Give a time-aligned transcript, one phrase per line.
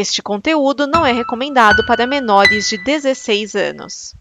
[0.00, 4.14] Este conteúdo não é recomendado para menores de 16 anos.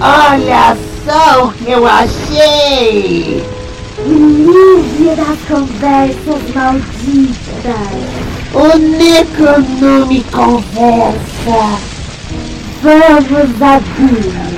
[0.00, 3.44] Olha só o que eu achei!
[4.06, 7.74] Livre das conversas malditas!
[8.54, 11.80] O Necronome conversa!
[12.80, 14.55] Vamos abrir!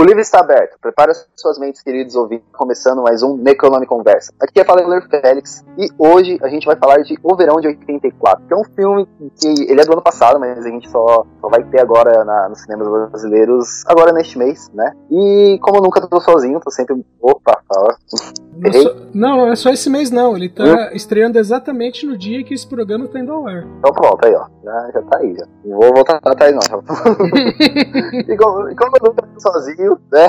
[0.00, 0.78] O livro está aberto.
[0.80, 4.32] Prepare suas mentes, queridos ouvintes, começando mais um Necronome Conversa.
[4.40, 8.46] Aqui é Faleler Félix e hoje a gente vai falar de O Verão de 84,
[8.46, 9.06] que é um filme
[9.38, 12.48] que ele é do ano passado, mas a gente só, só vai ter agora na,
[12.48, 14.90] nos cinemas brasileiros, agora neste mês, né?
[15.10, 16.96] E como eu nunca tô sozinho, tô sempre.
[17.20, 17.94] Opa, fala.
[18.56, 20.36] Não, só, não, é só esse mês não.
[20.36, 20.88] Ele tá hum?
[20.92, 23.66] estreando exatamente no dia que esse programa tá indo ao ar.
[23.78, 24.46] Então pronto, aí ó.
[24.62, 25.46] Já, já tá aí, já.
[25.64, 26.60] Não vou voltar atrás não.
[28.28, 30.28] e, como, e como eu nunca tô sozinho, né?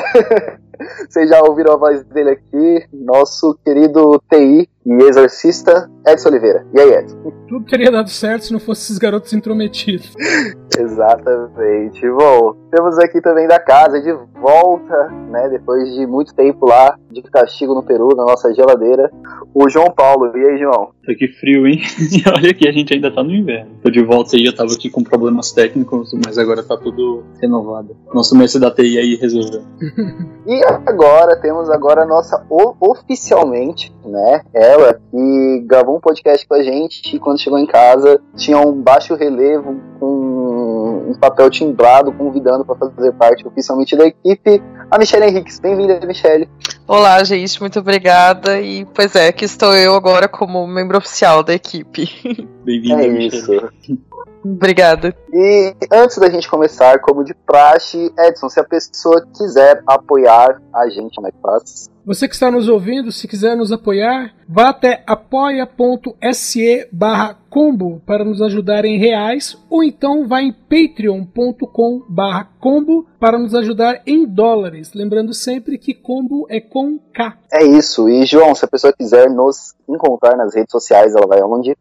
[1.10, 6.66] Vocês já ouviram a voz dele aqui, nosso querido TI e exorcista Edson Oliveira.
[6.74, 7.32] E aí, Edson?
[7.48, 10.14] Tudo teria dado certo se não fossem esses garotos intrometidos.
[10.78, 12.10] Exatamente.
[12.10, 15.50] Bom, temos aqui também da casa de volta, né?
[15.50, 19.12] Depois de muito tempo lá de castigo no Peru, na nossa geladeira,
[19.54, 20.32] o João Paulo.
[20.36, 20.92] E aí, João?
[21.06, 21.82] Tá aqui frio, hein?
[22.12, 23.72] E olha que a gente ainda tá no inverno.
[23.82, 27.96] Tô de volta aí, eu tava aqui com problemas técnicos, mas agora tá tudo renovado.
[28.14, 29.62] Nosso mestre da TI aí resolveu.
[30.48, 32.46] e agora temos agora a nossa
[32.80, 34.42] oficialmente, né?
[34.72, 38.72] Ela que gravou um podcast com a gente e quando chegou em casa tinha um
[38.82, 44.64] baixo relevo com um papel timbrado convidando para fazer parte oficialmente da equipe.
[44.90, 46.50] A Michelle Henriques, bem-vinda, Michelle.
[46.88, 48.62] Olá, gente, muito obrigada.
[48.62, 52.08] E pois é, aqui estou eu agora como membro oficial da equipe.
[52.64, 53.70] Bem-vinda, É Michelle.
[53.82, 54.00] isso.
[54.44, 55.16] Obrigada.
[55.32, 60.90] E antes da gente começar, como de praxe, Edson, se a pessoa quiser apoiar a
[60.90, 61.92] gente, como é que faz?
[62.06, 68.26] Você que está nos ouvindo, se quiser nos apoiar, vá até apoia.se barra combo para
[68.26, 74.26] nos ajudar em reais, ou então vá em patreon.com barra combo para nos ajudar em
[74.26, 74.94] dólares.
[74.94, 77.38] Lembrando sempre que combo é com K.
[77.52, 78.10] É isso.
[78.10, 81.78] E, João, se a pessoa quiser nos encontrar nas redes sociais, ela vai aonde?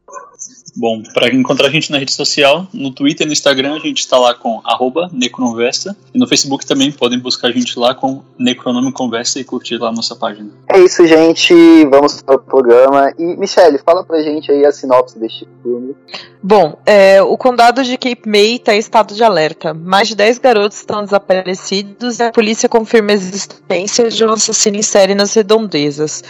[0.77, 3.99] Bom, para encontrar a gente na rede social, no Twitter e no Instagram, a gente
[3.99, 5.97] está lá com arroba Necronversa.
[6.15, 9.89] E no Facebook também podem buscar a gente lá com Necronome Conversa e curtir lá
[9.89, 10.51] a nossa página.
[10.69, 11.55] É isso, gente.
[11.87, 13.13] Vamos para o programa.
[13.19, 15.95] E, Michelle, fala pra gente aí a sinopse deste filme.
[16.43, 19.75] Bom, é, o condado de Cape May está em estado de alerta.
[19.75, 24.77] Mais de 10 garotos estão desaparecidos e a polícia confirma a existência de um assassino
[24.77, 26.25] em série nas redondezas.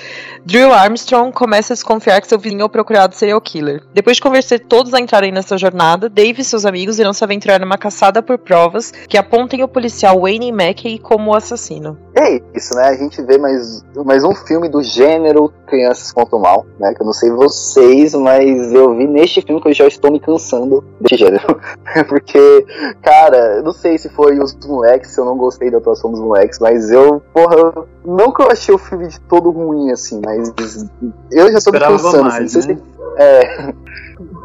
[0.44, 3.82] Drew Armstrong começa a desconfiar que seu vizinho é o procurado serial killer.
[3.94, 7.58] Depois de convencer todos a entrarem nessa jornada, Dave e seus amigos irão se aventurar
[7.58, 11.98] numa caçada por provas que apontem o policial Wayne Mackey como o assassino.
[12.14, 12.84] É isso, né?
[12.84, 16.94] A gente vê mais, mais um filme do gênero Crianças contra o Mal, né?
[16.94, 20.20] Que eu não sei vocês, mas eu vi neste filme que eu já estou me
[20.20, 21.60] cansando desse gênero.
[22.08, 22.66] Porque,
[23.02, 26.20] cara, eu não sei se foi os moleques, se eu não gostei da atuação dos
[26.20, 30.86] moleques, mas eu, porra, não que eu achei o filme de todo ruim, assim, mas
[31.32, 32.74] eu já estou me cansando, mais, assim.
[32.74, 32.78] Né?
[33.16, 33.74] É,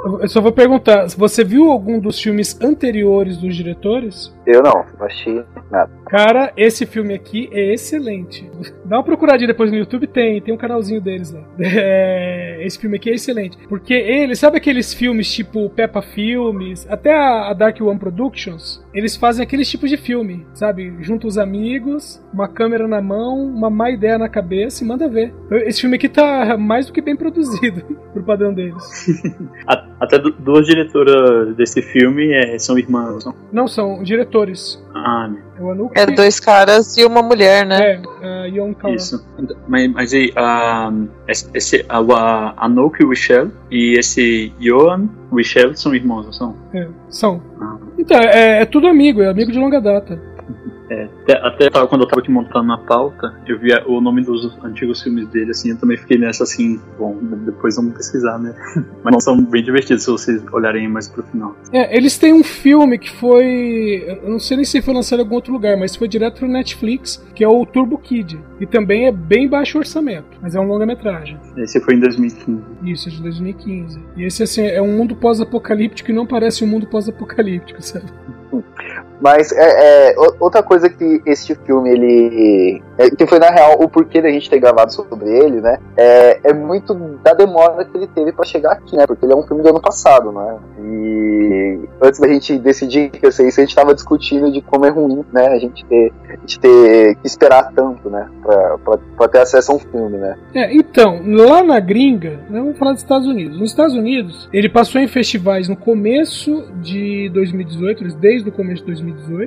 [0.06, 4.32] Eu só vou perguntar, você viu algum dos filmes anteriores dos diretores?
[4.46, 5.90] eu não, não achei nada.
[6.06, 8.48] Cara, esse filme aqui é excelente.
[8.86, 11.44] Dá uma procuradinha depois no YouTube, tem, tem um canalzinho deles lá.
[11.88, 13.58] É, esse filme aqui é excelente.
[13.68, 19.16] Porque ele, sabe aqueles filmes tipo Peppa Filmes, até a, a Dark One Productions, eles
[19.16, 20.96] fazem aqueles tipos de filme, sabe?
[21.02, 25.34] Junto os amigos, uma câmera na mão, uma má ideia na cabeça e manda ver.
[25.66, 27.82] Esse filme aqui tá mais do que bem produzido,
[28.14, 28.84] pro padrão deles.
[30.00, 33.24] Até du- duas diretoras desse filme é, são irmãs.
[33.26, 33.36] não?
[33.52, 34.84] Não são diretores.
[34.94, 35.42] Ah, né,
[35.96, 38.02] É É dois caras e uma mulher, né?
[38.22, 38.94] É, a Yon Kawa.
[38.96, 39.26] isso.
[39.68, 40.92] Mas, mas aí, a,
[41.28, 46.56] esse, esse- a, a Anouk Wichel e esse Johan Wichel são irmãos, não são?
[46.74, 47.42] É, são.
[47.62, 47.78] Ah.
[47.98, 50.20] Então, é, é tudo amigo, é amigo de longa data.
[50.90, 51.10] É,
[51.42, 55.28] até, quando eu tava aqui montando a pauta, eu vi o nome dos antigos filmes
[55.30, 58.56] dele, assim, eu também fiquei nessa assim, bom, depois vamos pesquisar, né?
[59.04, 61.56] Mas não são bem divertidos se vocês olharem mais pro final.
[61.72, 64.04] É, eles têm um filme que foi.
[64.24, 66.48] Eu não sei nem se foi lançado em algum outro lugar, mas foi direto pro
[66.48, 68.40] Netflix, que é o Turbo Kid.
[68.60, 71.38] E também é bem baixo orçamento, mas é um longa-metragem.
[71.58, 72.62] Esse foi em 2015.
[72.84, 74.00] Isso, é de 2015.
[74.18, 78.06] E esse, assim, é um mundo pós-apocalíptico e não parece um mundo pós-apocalíptico, sabe?
[79.22, 82.82] Mas é, é, outra coisa que este filme, ele.
[82.98, 85.78] é, que foi na real o porquê da gente ter gravado sobre ele, né?
[85.98, 89.08] É, é muito da demora que ele teve pra chegar aqui, né?
[89.08, 90.58] Porque ele é um filme do ano passado, né?
[90.82, 94.90] E antes da gente decidir que ser isso, a gente tava discutindo de como é
[94.90, 95.48] ruim, né?
[95.48, 98.28] A gente ter, a gente ter que esperar tanto, né?
[98.44, 100.36] Pra, pra, pra ter acesso a um filme, né?
[100.54, 103.60] É, então, lá na gringa, né, vamos falar dos Estados Unidos.
[103.60, 108.82] Nos Estados Unidos, ele passou em festivais no começo de 2018, eles- desde o começo
[108.82, 109.05] de 2018,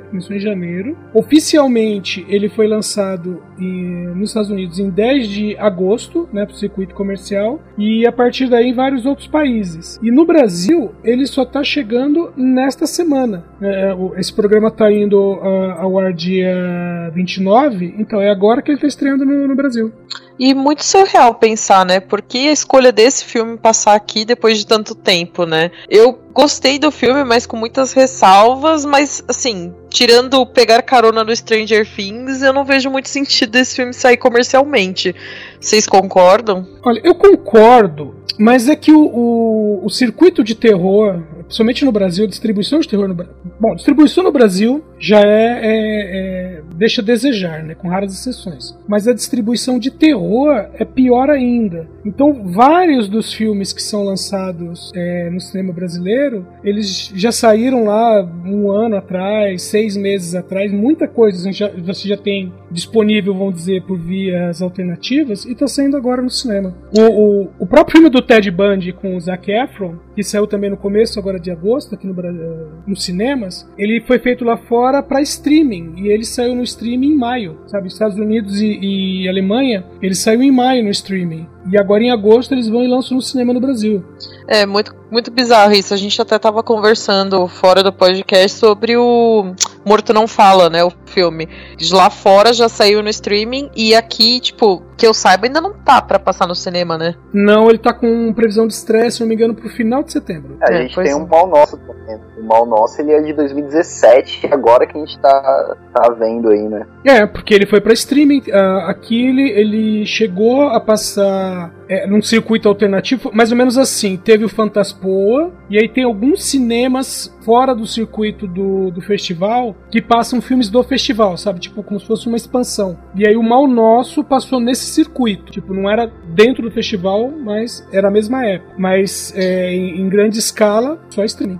[0.09, 0.95] começou em janeiro.
[1.13, 6.57] Oficialmente, ele foi lançado em- nos Estados Unidos em 10 de agosto, né, para o
[6.57, 9.99] circuito comercial, e a partir daí em vários outros países.
[10.03, 13.45] E no Brasil, ele só está chegando nesta semana.
[13.61, 18.77] É, esse programa está indo ah, ao ar dia 29, então é agora que ele
[18.77, 19.91] está estreando no- no Brasil.
[20.39, 21.99] E muito surreal pensar, né?
[21.99, 25.69] Por que a escolha desse filme passar aqui depois de tanto tempo, né?
[25.89, 31.85] Eu gostei do filme, mas com muitas ressalvas, mas assim, tirando pegar carona no Stranger
[31.85, 35.15] Things, eu não vejo muito sentido desse filme sair comercialmente.
[35.59, 36.65] Vocês concordam?
[36.83, 42.25] Olha, eu concordo, mas é que o, o, o circuito de terror, principalmente no Brasil,
[42.27, 43.35] distribuição de terror no Brasil.
[43.59, 48.77] Bom, distribuição no Brasil já é, é- é- deixa a desejar, né, com raras exceções.
[48.87, 51.87] Mas a distribuição de terror é pior ainda.
[52.05, 58.23] Então, vários dos filmes que são lançados é, no cinema brasileiro, eles já saíram lá
[58.45, 61.49] um ano atrás, seis meses atrás, muita coisa
[61.83, 66.75] você já tem disponível, vamos dizer, por vias alternativas, e está saindo agora no cinema.
[66.95, 70.69] O, o, o próprio filme do Ted Bundy com o Zac Efron, que saiu também
[70.69, 72.39] no começo agora de agosto aqui no Brasil,
[72.85, 77.15] nos cinemas, ele foi feito lá fora para streaming e ele saiu no streaming em
[77.15, 77.87] maio, sabe?
[77.87, 81.47] Estados Unidos e, e Alemanha, ele saiu em maio no streaming.
[81.71, 84.03] E agora em agosto eles vão e lançam no cinema no Brasil.
[84.47, 85.93] É muito, muito bizarro isso.
[85.93, 89.53] A gente até tava conversando fora do podcast sobre o
[89.85, 90.83] Morto Não Fala, né?
[90.83, 91.47] O filme.
[91.77, 95.73] De Lá fora já saiu no streaming e aqui, tipo, que eu saiba, ainda não
[95.73, 97.15] tá pra passar no cinema, né?
[97.33, 100.57] Não, ele tá com previsão de estreia, se não me engano, pro final de setembro.
[100.61, 101.21] A É, gente pois tem é.
[101.21, 102.17] um mal nosso também.
[102.37, 106.67] O mal nosso ele é de 2017, agora que a gente tá, tá vendo aí,
[106.67, 106.85] né?
[107.05, 108.43] É, porque ele foi pra streaming.
[108.51, 114.17] ah, aqui ele, ele chegou a passar é, num circuito alternativo, mais ou menos assim.
[114.17, 120.01] Teve o Fantaspoa, e aí tem alguns cinemas fora do circuito do, do festival que
[120.01, 120.98] passam filmes do festival,
[121.37, 121.59] sabe?
[121.59, 122.97] Tipo, como se fosse uma expansão.
[123.15, 125.51] E aí o Mal Nosso passou nesse circuito.
[125.51, 128.73] Tipo, não era dentro do festival, mas era a mesma época.
[128.77, 131.59] Mas é, em, em grande escala, só streaming.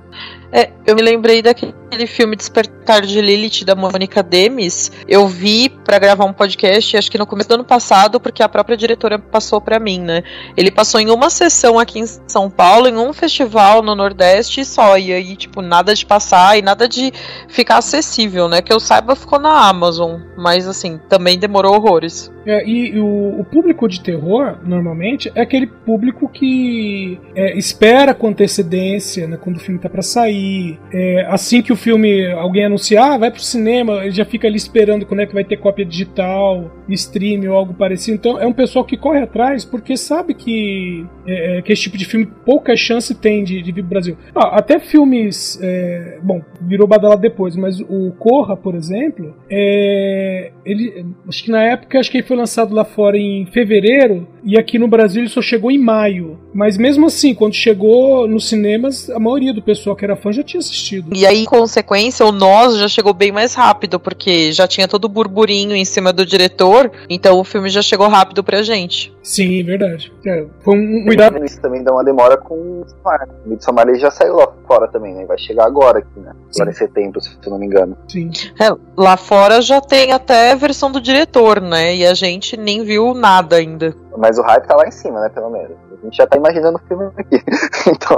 [0.52, 4.92] É, eu me lembrei daquele filme Despertar de Lilith da Mônica Demis.
[5.08, 8.50] Eu vi pra gravar um podcast, acho que no começo do ano passado, porque a
[8.50, 10.24] própria diretora passou pra mim, né?
[10.58, 14.98] Ele passou em uma sessão aqui em São Paulo, em um festival no Nordeste só.
[14.98, 17.14] E aí, tipo, nada de passar e nada de
[17.48, 18.62] ficar acessível, né?
[18.62, 20.20] Que eu saiba, ficou na Amazon.
[20.36, 22.32] Mas assim, também demorou horrores.
[22.50, 28.28] É, e o, o público de terror, normalmente, é aquele público que é, espera com
[28.28, 30.80] antecedência, né, quando o filme tá pra sair.
[30.92, 34.58] É, assim que o filme, alguém anunciar, ah, vai pro cinema, ele já fica ali
[34.58, 38.18] esperando quando é que vai ter cópia digital, stream ou algo parecido.
[38.18, 41.98] Então é um pessoal que corre atrás porque sabe que, é, é, que esse tipo
[41.98, 44.18] de filme pouca chance tem de, de vir pro Brasil.
[44.34, 45.60] Ah, até filmes.
[45.62, 52.00] é, bom, virou badala depois, mas o Corra, por exemplo, ele, acho que na época
[52.00, 55.42] acho que ele foi lançado lá fora em fevereiro e aqui no Brasil ele só
[55.42, 56.40] chegou em maio.
[56.54, 60.44] Mas mesmo assim, quando chegou nos cinemas, a maioria do pessoal que era fã já
[60.44, 61.16] tinha assistido.
[61.16, 65.06] E aí, em consequência, o Nós já chegou bem mais rápido, porque já tinha todo
[65.06, 69.14] o burburinho em cima do diretor, então o filme já chegou rápido pra gente.
[69.22, 70.12] Sim, verdade.
[70.26, 71.44] É, foi um cuidado.
[71.46, 73.30] Isso também dá uma demora com o Midsommar.
[73.46, 75.26] O Midsommar ele já saiu lá fora também, né?
[75.26, 76.32] Vai chegar agora aqui, né?
[76.56, 77.96] Agora em setembro, se eu não me engano.
[78.08, 78.32] Sim.
[78.60, 81.96] É, lá fora já tem até a versão do diretor, né?
[81.96, 83.96] E a gente nem viu nada ainda.
[84.18, 85.30] Mas o hype tá lá em cima, né?
[85.30, 85.72] Pelo menos.
[85.92, 87.44] A gente já tá imaginando o filme aqui.
[87.88, 88.18] então,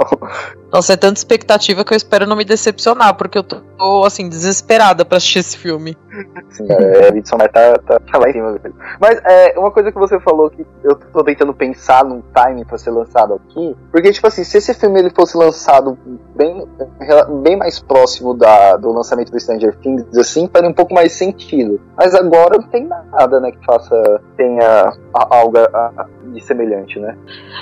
[0.72, 5.04] Nossa, é tanta expectativa que eu espero não me decepcionar, porque eu tô, assim, desesperada
[5.04, 5.96] pra assistir esse filme.
[6.48, 8.52] Assim, é, a Midsommar tá, tá, tá lá em cima.
[8.52, 8.74] velho.
[9.00, 12.78] Mas é, uma coisa que você falou que eu tô tentando pensar num timing pra
[12.78, 13.76] ser lançado aqui.
[13.90, 15.98] Porque, tipo assim, se esse filme ele fosse lançado
[16.34, 16.66] bem,
[17.42, 21.80] bem mais próximo da, do lançamento do Stranger Things, assim, faria um pouco mais sentido.
[21.96, 25.58] Mas agora não tem nada, né, que faça, tenha algo
[26.32, 27.16] de semelhante, né?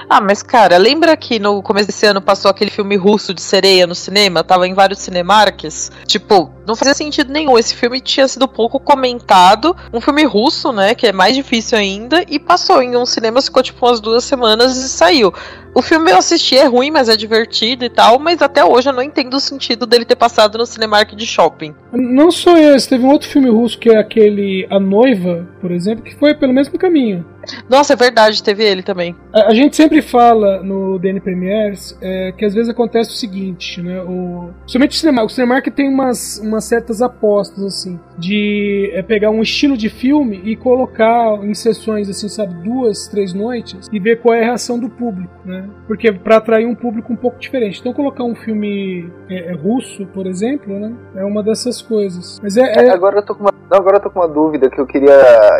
[0.09, 3.87] Ah, mas cara, lembra que no começo desse ano passou aquele filme russo de sereia
[3.87, 4.45] no cinema?
[4.45, 5.91] Tava em vários cinemarques?
[6.07, 7.59] Tipo, não fazia sentido nenhum.
[7.59, 9.77] Esse filme tinha sido pouco comentado.
[9.93, 10.95] Um filme russo, né?
[10.95, 12.25] Que é mais difícil ainda.
[12.29, 15.33] E passou em um cinema, ficou tipo umas duas semanas e saiu.
[15.73, 18.93] O filme eu assisti, é ruim, mas é divertido e tal, mas até hoje eu
[18.93, 21.75] não entendo o sentido dele ter passado no Cinemark de shopping.
[21.93, 26.03] Não só esse, teve um outro filme russo que é aquele A Noiva, por exemplo,
[26.03, 27.25] que foi pelo mesmo caminho.
[27.69, 29.15] Nossa, é verdade, teve ele também.
[29.33, 33.83] A, a gente sempre fala no DN Premiers é, que às vezes acontece o seguinte,
[33.83, 34.03] né?
[34.03, 39.31] O, somente o Cinemark, o Cinemark tem umas, umas certas apostas, assim, de é, pegar
[39.31, 44.21] um estilo de filme e colocar em sessões, assim, sabe, duas, três noites e ver
[44.21, 45.69] qual é a reação do público, né?
[45.87, 47.81] Porque para atrair um público um pouco diferente.
[47.81, 50.93] Então colocar um filme é, é, russo, por exemplo, né?
[51.17, 52.39] É uma dessas coisas.
[52.43, 52.91] Mas é, é...
[52.91, 55.11] Agora eu tô com uma, agora eu tô com uma dúvida que eu queria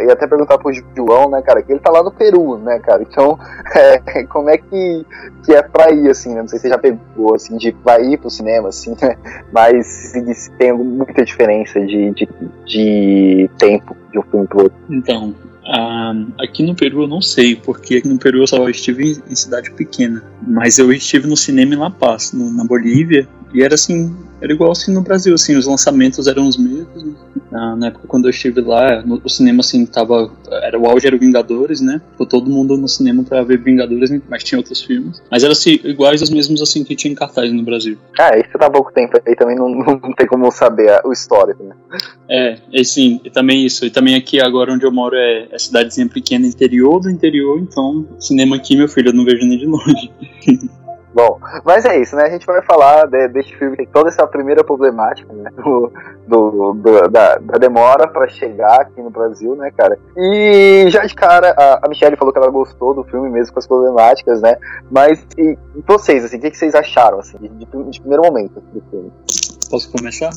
[0.07, 1.63] ia até perguntar pro João, né, cara?
[1.71, 3.03] Ele tá lá no Peru, né, cara?
[3.03, 3.39] Então,
[3.75, 5.07] é, como é que,
[5.45, 6.43] que é pra ir, assim, né?
[6.43, 9.17] Não sei se você já pegou, assim, de vai ir pro cinema, assim, né?
[9.53, 12.29] Mas se, tem muita diferença de, de,
[12.67, 14.79] de tempo de um filme pro outro.
[14.89, 15.35] Então,
[16.39, 19.71] aqui no Peru eu não sei, porque aqui no Peru eu só estive em cidade
[19.71, 20.25] pequena.
[20.47, 24.53] Mas eu estive no cinema em La Paz, no, na Bolívia, e era assim, era
[24.53, 27.15] igual assim no Brasil, assim, os lançamentos eram os mesmos.
[27.51, 30.31] Na, na época quando eu estive lá, no, o cinema assim tava,
[30.63, 32.01] era o auge era o Vingadores, né?
[32.13, 35.23] Ficou todo mundo no cinema para ver Vingadores, mas tinha outros filmes.
[35.31, 37.99] Mas eram assim, iguais os mesmos assim que tinha em cartaz no Brasil.
[38.19, 41.63] Ah, isso tá pouco tempo aí também não, não tem como saber a, o histórico,
[41.63, 41.75] né?
[42.29, 43.85] É, e sim, e também isso.
[43.85, 48.07] E também aqui agora onde eu moro é, é cidadezinha pequena, interior do interior, então
[48.19, 50.11] cinema aqui, meu filho, eu não vejo nem de longe.
[51.21, 52.25] Bom, mas é isso, né?
[52.25, 55.51] A gente vai falar de, deste filme, tem toda essa primeira problemática, né?
[55.55, 55.93] Do,
[56.27, 59.99] do, do da, da, demora para chegar aqui no Brasil, né, cara?
[60.17, 63.59] E já de cara, a, a Michelle falou que ela gostou do filme mesmo com
[63.59, 64.57] as problemáticas, né?
[64.91, 68.63] Mas e, vocês, assim, o que, que vocês acharam, assim, de, de, de primeiro momento
[68.73, 69.13] do filme?
[69.71, 70.31] Posso começar?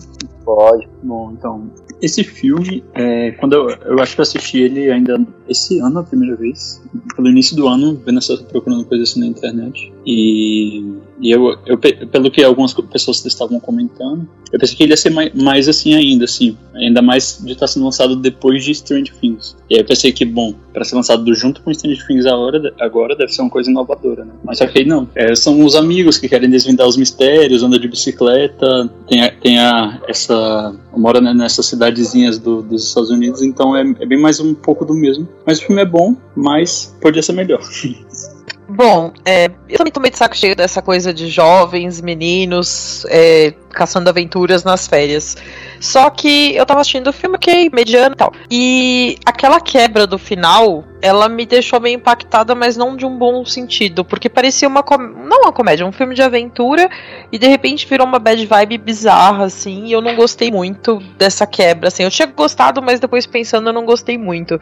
[0.44, 0.90] Pode.
[1.02, 1.72] Bom, então,
[2.02, 6.04] esse filme, é, quando eu, eu acho que eu assisti ele ainda esse ano, a
[6.04, 6.84] primeira vez,
[7.16, 9.93] pelo início do ano, vendo essa, procurando coisas assim na internet.
[10.06, 10.84] E,
[11.22, 15.10] e eu, eu, pelo que algumas pessoas estavam comentando, eu pensei que ele ia ser
[15.10, 19.56] mais, mais assim ainda, assim, ainda mais de estar sendo lançado depois de Strange Things.
[19.70, 23.16] E aí eu pensei que, bom, para ser lançado junto com Strange Things agora, agora
[23.16, 24.34] deve ser uma coisa inovadora, né?
[24.44, 25.08] Mas só que não.
[25.16, 29.60] É, são os amigos que querem desvendar os mistérios, anda de bicicleta, tem a, tem
[29.60, 34.54] a essa mora nessas cidadezinhas do, dos Estados Unidos, então é, é bem mais um
[34.54, 35.28] pouco do mesmo.
[35.46, 37.62] Mas o filme é bom, mas podia ser melhor.
[38.68, 44.10] Bom, é, eu também tomei de saco cheio dessa coisa de jovens, meninos, é, caçando
[44.10, 45.36] aventuras nas férias.
[45.80, 48.34] Só que eu tava assistindo o filme, ok, mediano e tal.
[48.50, 53.44] E aquela quebra do final, ela me deixou meio impactada, mas não de um bom
[53.44, 54.06] sentido.
[54.06, 54.82] Porque parecia uma.
[54.82, 54.98] Com...
[54.98, 56.90] Não uma comédia, um filme de aventura.
[57.32, 59.88] E de repente virou uma bad vibe bizarra, assim.
[59.88, 62.04] E eu não gostei muito dessa quebra, assim.
[62.04, 64.60] Eu tinha gostado, mas depois pensando, eu não gostei muito.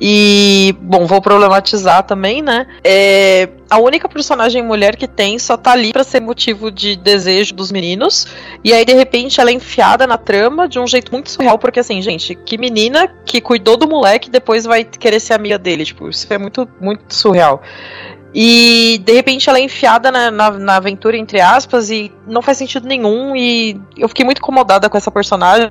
[0.00, 0.74] E.
[0.80, 2.66] Bom, vou problematizar também, né?
[2.82, 7.54] É, a única personagem mulher que tem só tá ali para ser motivo de desejo
[7.54, 8.26] dos meninos.
[8.62, 11.80] E aí, de repente, ela é enfiada na trama de um jeito muito surreal, porque
[11.80, 15.86] assim, gente, que menina que cuidou do moleque depois vai querer ser amiga dele.
[15.86, 17.62] Tipo, isso é muito, muito surreal.
[18.34, 22.58] E de repente ela é enfiada na, na, na, aventura, entre aspas, e não faz
[22.58, 23.36] sentido nenhum.
[23.36, 25.70] E eu fiquei muito incomodada com essa personagem,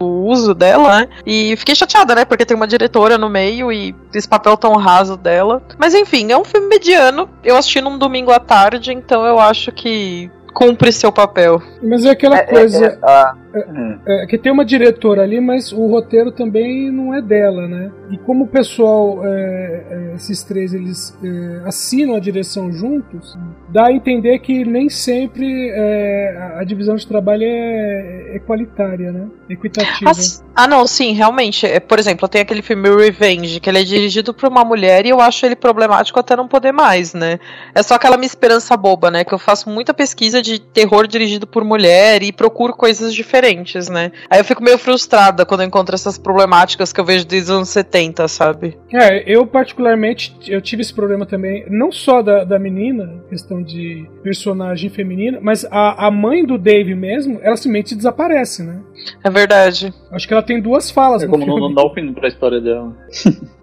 [0.00, 1.08] o uso dela, né?
[1.24, 2.24] E fiquei chateada, né?
[2.24, 5.62] Porque tem uma diretora no meio e esse papel tão raso dela.
[5.78, 7.28] Mas enfim, é um filme mediano.
[7.44, 11.62] Eu assisti num domingo à tarde, então eu acho que cumpre seu papel.
[11.82, 12.98] Mas é aquela é, coisa.
[13.02, 17.20] É, é, é, é, que tem uma diretora ali, mas o roteiro também não é
[17.20, 17.90] dela, né?
[18.10, 23.36] E como o pessoal, é, é esses três, eles é, assinam a direção juntos,
[23.68, 29.26] dá a entender que nem sempre é, a divisão de trabalho é equalitária, né?
[29.48, 30.12] Equitativa.
[30.54, 31.66] Ah, não, sim, realmente.
[31.88, 35.20] Por exemplo, tem aquele filme Revenge, que ele é dirigido por uma mulher e eu
[35.20, 37.40] acho ele problemático até não poder mais, né?
[37.74, 39.24] É só aquela minha esperança boba, né?
[39.24, 43.88] Que eu faço muita pesquisa de terror dirigido por mulher e procuro coisas diferentes diferentes,
[43.88, 44.12] né?
[44.28, 47.56] Aí eu fico meio frustrada quando eu encontro essas problemáticas que eu vejo desde os
[47.56, 48.76] anos 70, sabe?
[48.92, 54.08] É, eu particularmente, eu tive esse problema também, não só da, da menina, questão de
[54.22, 58.80] personagem feminina, mas a, a mãe do Dave mesmo, ela simplesmente desaparece, né?
[59.24, 59.92] É verdade.
[60.12, 61.60] Acho que ela tem duas falas é no como filme.
[61.60, 62.94] não dá o fim pra história dela.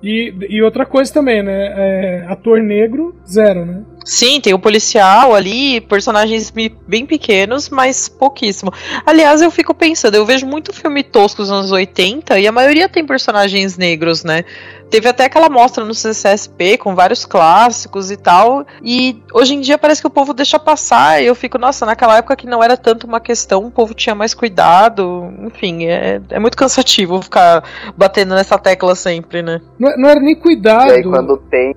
[0.01, 1.73] e, e outra coisa também, né?
[1.77, 3.83] É, ator negro, zero, né?
[4.07, 8.71] Sim, tem o policial ali, personagens bem pequenos, mas pouquíssimo.
[9.05, 12.87] Aliás, eu fico pensando, eu vejo muito filme tosco dos anos 80 e a maioria
[12.87, 14.45] tem personagens negros, né?
[14.89, 18.65] Teve até aquela mostra no CCSP com vários clássicos e tal.
[18.81, 21.21] E hoje em dia parece que o povo deixa passar.
[21.21, 24.15] E eu fico, nossa, naquela época que não era tanto uma questão, o povo tinha
[24.15, 25.29] mais cuidado.
[25.41, 27.63] Enfim, é, é muito cansativo ficar
[27.97, 29.59] batendo nessa tecla sempre, né?
[29.77, 30.87] Não, não era nem cuidado.
[30.87, 31.75] E aí, quando tem,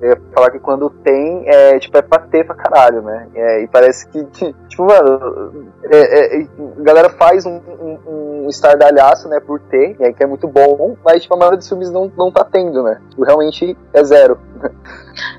[0.00, 3.28] Eu ia falar que quando tem, é, tipo, é pra ter pra caralho, né?
[3.34, 6.46] É, e parece que, tipo, mano, é, é,
[6.78, 10.48] a galera faz um, um, um estardalhaço, né, por ter, e aí que é muito
[10.48, 13.00] bom, mas, tipo, a maioria dos filmes não, não tá tendo, né?
[13.10, 14.38] Tipo, realmente é zero.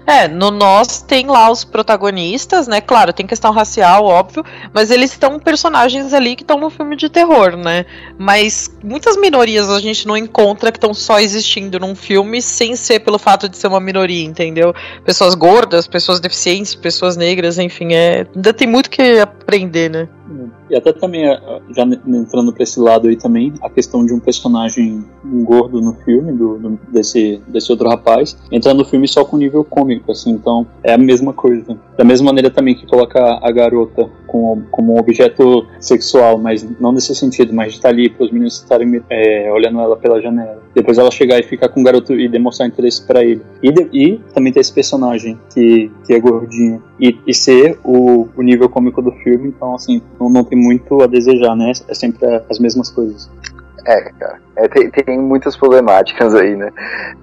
[0.05, 2.81] É, no Nós tem lá os protagonistas, né?
[2.81, 4.43] Claro, tem questão racial, óbvio,
[4.73, 7.85] mas eles estão personagens ali que estão no filme de terror, né?
[8.17, 13.01] Mas muitas minorias a gente não encontra que estão só existindo num filme sem ser
[13.01, 14.73] pelo fato de ser uma minoria, entendeu?
[15.03, 20.07] Pessoas gordas, pessoas deficientes, pessoas negras, enfim, é, ainda tem muito que aprender, né?
[20.69, 21.23] E até também,
[21.75, 25.03] já entrando pra esse lado aí também, a questão de um personagem
[25.43, 29.63] gordo no filme, do, do, desse, desse outro rapaz, entrando no filme só com nível
[29.63, 31.77] cômico, assim, então é a mesma coisa.
[31.97, 36.91] Da mesma maneira também que coloca a garota como, como um objeto sexual, mas não
[36.91, 40.61] nesse sentido, mas de estar ali para os meninos estarem é, olhando ela pela janela.
[40.73, 43.41] Depois ela chegar e ficar com o garoto e demonstrar interesse para ele.
[43.61, 48.27] E, de, e também ter esse personagem que, que é gordinho e, e ser o,
[48.35, 51.71] o nível cômico do filme, então assim, não, não tem muito a desejar, né?
[51.87, 53.29] É sempre as mesmas coisas.
[53.85, 54.41] É, cara.
[54.59, 56.69] É, tem, tem, muitas problemáticas aí, né?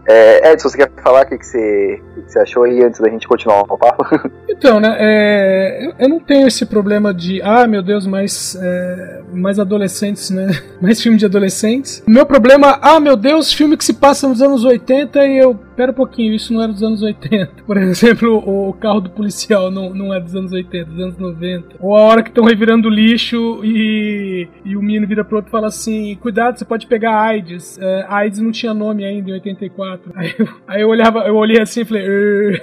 [0.09, 3.11] É, Edson, você quer falar o que, que, você, que, você achou aí antes da
[3.11, 4.05] gente continuar o papo?
[4.49, 4.97] Então, né?
[4.99, 10.47] É, eu não tenho esse problema de, ah, meu Deus, mais, é, mais adolescentes, né?
[10.81, 12.03] Mais filme de adolescentes.
[12.07, 15.55] O meu problema, ah, meu Deus, filme que se passa nos anos 80 e eu.
[15.77, 17.65] Pera um pouquinho, isso não é dos anos 80.
[17.67, 21.77] Por exemplo, o carro do policial não, não é dos anos 80, dos anos 90.
[21.81, 25.53] Ou a hora que estão revirando lixo e, e o menino vira pro outro e
[25.53, 27.77] fala assim: cuidado, você pode pegar AIDS.
[27.77, 30.13] Uh, AIDS não tinha nome ainda em 84.
[30.15, 32.07] Aí eu, aí eu olhava, eu olhei assim e falei.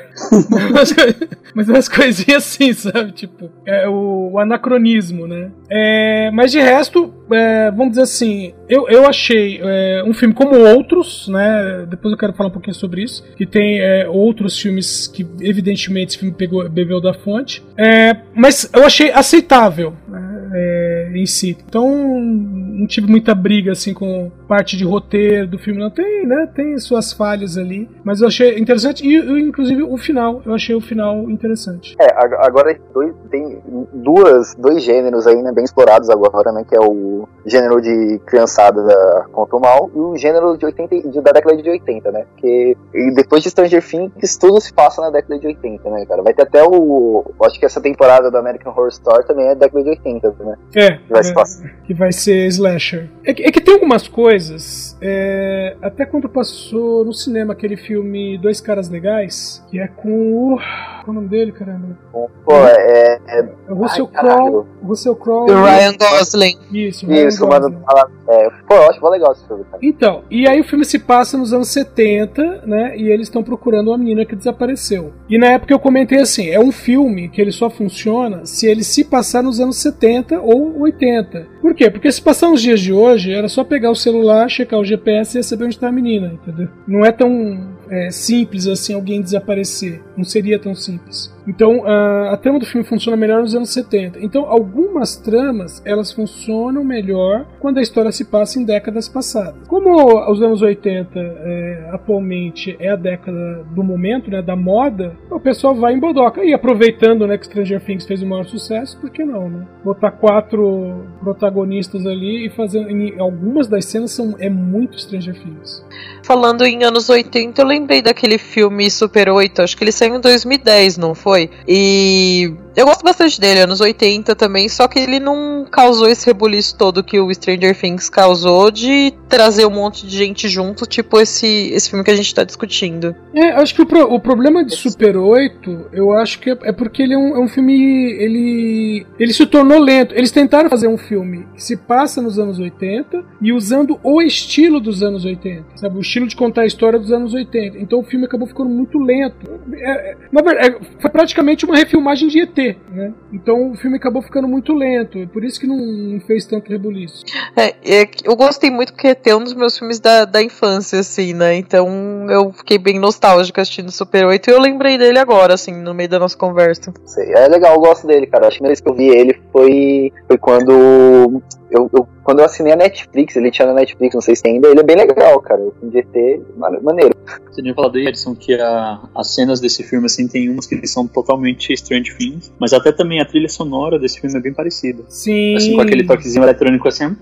[1.56, 3.12] mas umas coisinhas assim, sabe?
[3.12, 5.52] Tipo, é o, o anacronismo, né?
[5.70, 10.58] É, mas de resto, é, vamos dizer assim, eu, eu achei é, um filme como
[10.58, 11.86] outros, né?
[11.90, 13.24] Depois eu quero falar um pouquinho sobre isso.
[13.36, 17.64] Que tem é, outros filmes que, evidentemente, esse filme pegou, bebeu da fonte.
[17.78, 19.94] É, mas eu achei aceitável.
[20.08, 20.33] Né?
[20.54, 21.58] É, em si.
[21.68, 26.48] Então, não tive muita briga assim com parte de roteiro do filme, não tem, né?
[26.54, 30.82] Tem suas falhas ali, mas eu achei interessante e inclusive o final, eu achei o
[30.82, 31.96] final interessante.
[32.00, 32.08] É,
[32.46, 33.62] agora dois, tem
[33.94, 38.84] duas, dois gêneros aí, né, bem explorados agora, né, que é o gênero de criançada
[38.84, 42.26] da Conto Mal e o gênero de 80, de, da década de 80, né?
[42.38, 46.22] Que e depois de Stranger Things, tudo se passa na década de 80, né, cara?
[46.22, 49.84] Vai ter até o, acho que essa temporada do American Horror Story também é década
[49.84, 50.56] de 80, né?
[50.76, 53.10] É, que vai, é, que vai ser slasher.
[53.26, 58.38] É que, é que tem algumas coisas, é, até quando passou no cinema aquele filme
[58.38, 60.58] Dois Caras Legais, que é com o.
[61.04, 61.98] Qual é o nome dele, caramba?
[62.12, 63.20] Pô, é.
[63.28, 63.40] é...
[63.40, 64.66] é o Russell Crowe.
[64.82, 65.50] Russell Crowe.
[65.50, 66.58] E o Ryan Gosling.
[66.72, 67.62] Isso, Ryan Isso, Gosling.
[67.62, 67.84] Mano,
[68.30, 69.80] é, pô, eu acho legal esse filme, cara.
[69.82, 72.98] Então, e aí o filme se passa nos anos 70, né?
[72.98, 75.14] E eles estão procurando uma menina que desapareceu.
[75.30, 78.84] E na época eu comentei assim: é um filme que ele só funciona se ele
[78.84, 81.48] se passar nos anos 70 ou 80.
[81.62, 81.90] Por quê?
[81.90, 85.38] Porque se passar nos dias de hoje, era só pegar o celular, checar o GPS
[85.38, 86.70] e saber onde está a menina, entendeu?
[86.88, 90.02] Não é tão é, simples assim alguém desaparecer.
[90.16, 91.34] Não seria tão simples.
[91.48, 94.20] Então, a, a, trama do filme funciona melhor nos anos 70.
[94.22, 99.68] Então, algumas tramas, elas funcionam melhor quando a história se passa em décadas passadas.
[99.68, 99.94] Como
[100.30, 105.76] os anos 80 é, atualmente é a década do momento, né, da moda, o pessoal
[105.76, 106.44] vai em bodoca.
[106.44, 109.68] E aproveitando né, que Stranger Things fez o maior sucesso, por que não, né?
[109.84, 112.84] Botar quatro protagonistas ali e fazendo...
[113.20, 115.86] Algumas das cenas são, é muito Stranger Things.
[116.24, 120.22] Falando em anos 80, eu lembrei daquele filme Super 8, acho que ele saiu em
[120.22, 121.50] 2010, não foi?
[121.68, 126.76] E eu gosto bastante dele, anos 80 também, só que ele não causou esse rebuliço
[126.78, 131.72] todo que o Stranger Things causou de trazer um monte de gente junto, tipo esse,
[131.72, 133.16] esse filme que a gente tá discutindo.
[133.34, 136.72] É, acho que o, pro, o problema de Super 8, eu acho que é, é
[136.72, 137.74] porque ele é um, é um, filme.
[137.74, 140.14] Ele, ele se tornou lento.
[140.16, 144.80] Eles tentaram fazer um filme que se passa nos anos 80 e usando o estilo
[144.80, 145.98] dos anos 80, sabe?
[145.98, 147.78] O estilo de contar a história dos anos 80.
[147.80, 149.50] Então o filme acabou ficando muito lento.
[149.74, 153.14] É, é na verdade, é, foi praticamente uma refilmagem de ET né?
[153.32, 157.24] Então o filme acabou ficando muito lento, por isso que não, não fez tanto rebuliço.
[157.56, 161.34] É, é, eu gostei muito porque é um dos meus filmes da, da infância, assim,
[161.34, 161.56] né?
[161.56, 161.88] Então
[162.30, 166.10] eu fiquei bem nostálgica assistindo Super 8 e eu lembrei dele agora, assim, no meio
[166.10, 166.94] da nossa conversa.
[167.06, 168.48] Sei, é legal, eu gosto dele, cara.
[168.48, 171.42] Acho que a primeira vez que eu vi ele foi, foi quando
[171.74, 174.68] eu, eu, quando eu assinei a Netflix, ele tinha na Netflix, não sei se ainda,
[174.68, 175.60] ele é bem legal, cara.
[175.80, 176.42] Filme de ET,
[176.82, 177.16] maneiro.
[177.50, 180.86] Você tinha falado aí, Edson, que a, as cenas desse filme, assim, tem umas que
[180.88, 185.04] são totalmente Strange Things, mas até também a trilha sonora desse filme é bem parecida.
[185.08, 185.56] Sim.
[185.56, 187.16] Assim, com aquele toquezinho eletrônico assim.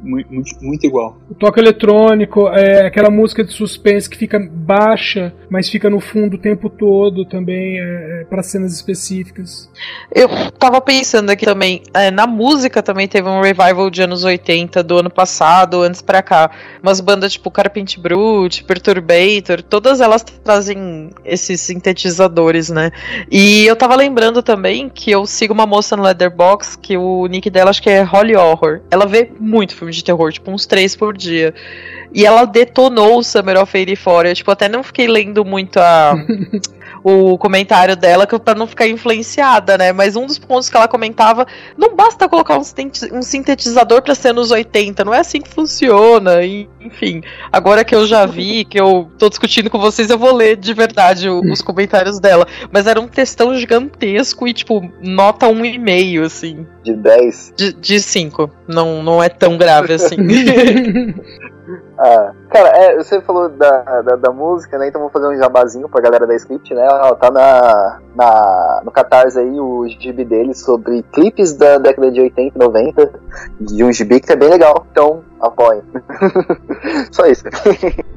[0.00, 1.18] Muito, muito, muito igual.
[1.30, 6.34] O toque eletrônico, é, aquela música de suspense que fica baixa, mas fica no fundo
[6.34, 9.70] o tempo todo também, é, é, para cenas específicas.
[10.14, 14.82] Eu tava pensando aqui também, é, na música também teve um revival de anos 80,
[14.82, 16.50] do ano passado, antes pra cá.
[16.82, 22.90] Umas bandas tipo Carpent Brute, Perturbator, todas elas trazem esses sintetizadores, né?
[23.30, 27.50] E eu tava lembrando também que eu sigo uma moça no Leatherbox, que o nick
[27.50, 28.80] dela acho que é Holly Horror.
[28.90, 31.54] Ela vê muito filme de terror, tipo uns três por dia.
[32.12, 34.28] E ela detonou o Summer of 84.
[34.28, 36.14] Eu, tipo, até não fiquei lendo muito a.
[37.02, 39.92] o comentário dela para não ficar influenciada, né?
[39.92, 44.50] Mas um dos pontos que ela comentava, não basta colocar um, sintetizador para ser nos
[44.50, 46.42] 80, não é assim que funciona.
[46.42, 50.34] E, enfim, agora que eu já vi, que eu tô discutindo com vocês, eu vou
[50.34, 52.46] ler de verdade o, os comentários dela.
[52.70, 56.66] Mas era um textão gigantesco e, tipo, nota um e meio, assim.
[56.82, 57.54] De 10?
[57.78, 58.50] De 5.
[58.68, 60.16] Não, não é tão grave assim.
[61.98, 64.88] Ah, cara, é, você falou da, da, da, música, né?
[64.88, 66.88] Então vou fazer um jabazinho pra galera da Script, né?
[66.90, 72.22] Ó, tá na, na, no Catarse aí o gibi dele sobre clipes da década de
[72.22, 73.12] 80 e 90,
[73.60, 75.82] de um gibi que é bem legal, então apoiem.
[77.12, 77.44] Só isso.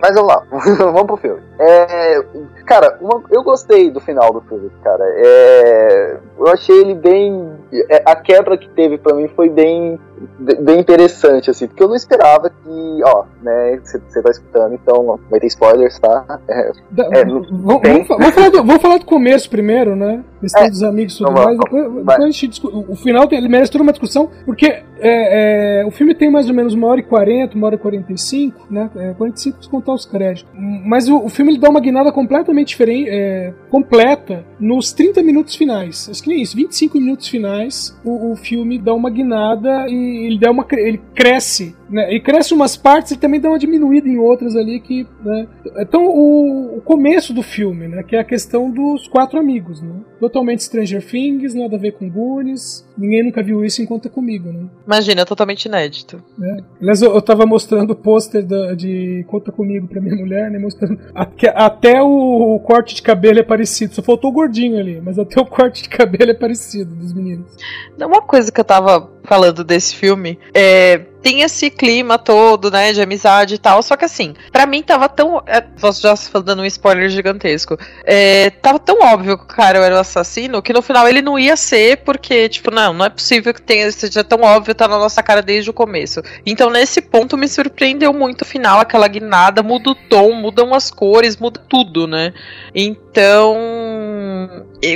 [0.00, 0.42] Mas vamos lá,
[0.78, 1.42] vamos pro filme.
[1.58, 2.24] É,
[2.64, 5.04] cara, uma, eu gostei do final do filme, cara.
[5.04, 7.52] É, eu achei ele bem.
[7.90, 10.00] É, a quebra que teve para mim foi bem,
[10.38, 15.40] bem interessante, assim, porque eu não esperava que, ó, né, você tá escutando, então vai
[15.40, 16.40] ter spoilers, tá?
[16.48, 18.04] É, é vamos, tem...
[18.04, 20.22] vamos, falar do, vamos falar do começo primeiro, né?
[20.40, 21.58] Questão é, dos amigos e tudo mais.
[21.58, 25.86] Depois, depois a gente discute, o final ele merece toda uma discussão, porque é, é,
[25.86, 28.18] o filme tem mais ou menos uma hora e quarenta, uma hora e quarenta e
[28.18, 28.90] cinco, né?
[28.96, 30.50] É, 45 se contar os créditos.
[30.84, 35.54] Mas o, o filme ele dá uma guinada completamente diferente, é, completa nos 30 minutos
[35.54, 36.08] finais.
[36.10, 40.38] Acho que nem isso, 25 minutos finais, o, o filme dá uma guinada e ele
[40.38, 42.14] dá uma ele cresce né?
[42.14, 45.06] E cresce umas partes e também dá uma diminuída em outras ali que.
[45.24, 45.48] Né?
[45.78, 48.02] Então, o, o, começo do filme, né?
[48.04, 49.92] Que é a questão dos quatro amigos, né?
[50.20, 52.88] Totalmente Stranger Things, nada a ver com Goonies.
[52.96, 54.66] Ninguém nunca viu isso enquanto é comigo, né?
[54.86, 56.22] Imagina, totalmente inédito.
[56.40, 56.56] É.
[56.80, 58.44] Aliás, eu, eu tava mostrando o pôster
[58.76, 60.58] de Conta Comigo pra minha mulher, né?
[60.58, 61.00] Mostrando.
[61.12, 63.94] Até, até o, o, corte de cabelo é parecido.
[63.94, 67.56] Só faltou o gordinho ali, mas até o corte de cabelo é parecido dos meninos.
[67.98, 73.00] Uma coisa que eu tava falando desse filme é tem esse clima todo, né, de
[73.00, 73.82] amizade e tal.
[73.82, 75.42] Só que assim, para mim tava tão.
[75.46, 75.64] É,
[76.00, 77.78] já dando um spoiler gigantesco.
[78.04, 81.38] É, tava tão óbvio que o cara era o assassino que no final ele não
[81.38, 84.98] ia ser, porque, tipo, não, não é possível que tenha, seja tão óbvio, tá na
[84.98, 86.22] nossa cara desde o começo.
[86.44, 90.90] Então, nesse ponto, me surpreendeu muito o final, aquela guinada, muda o tom, mudam as
[90.90, 92.32] cores, muda tudo, né?
[92.74, 93.56] Então.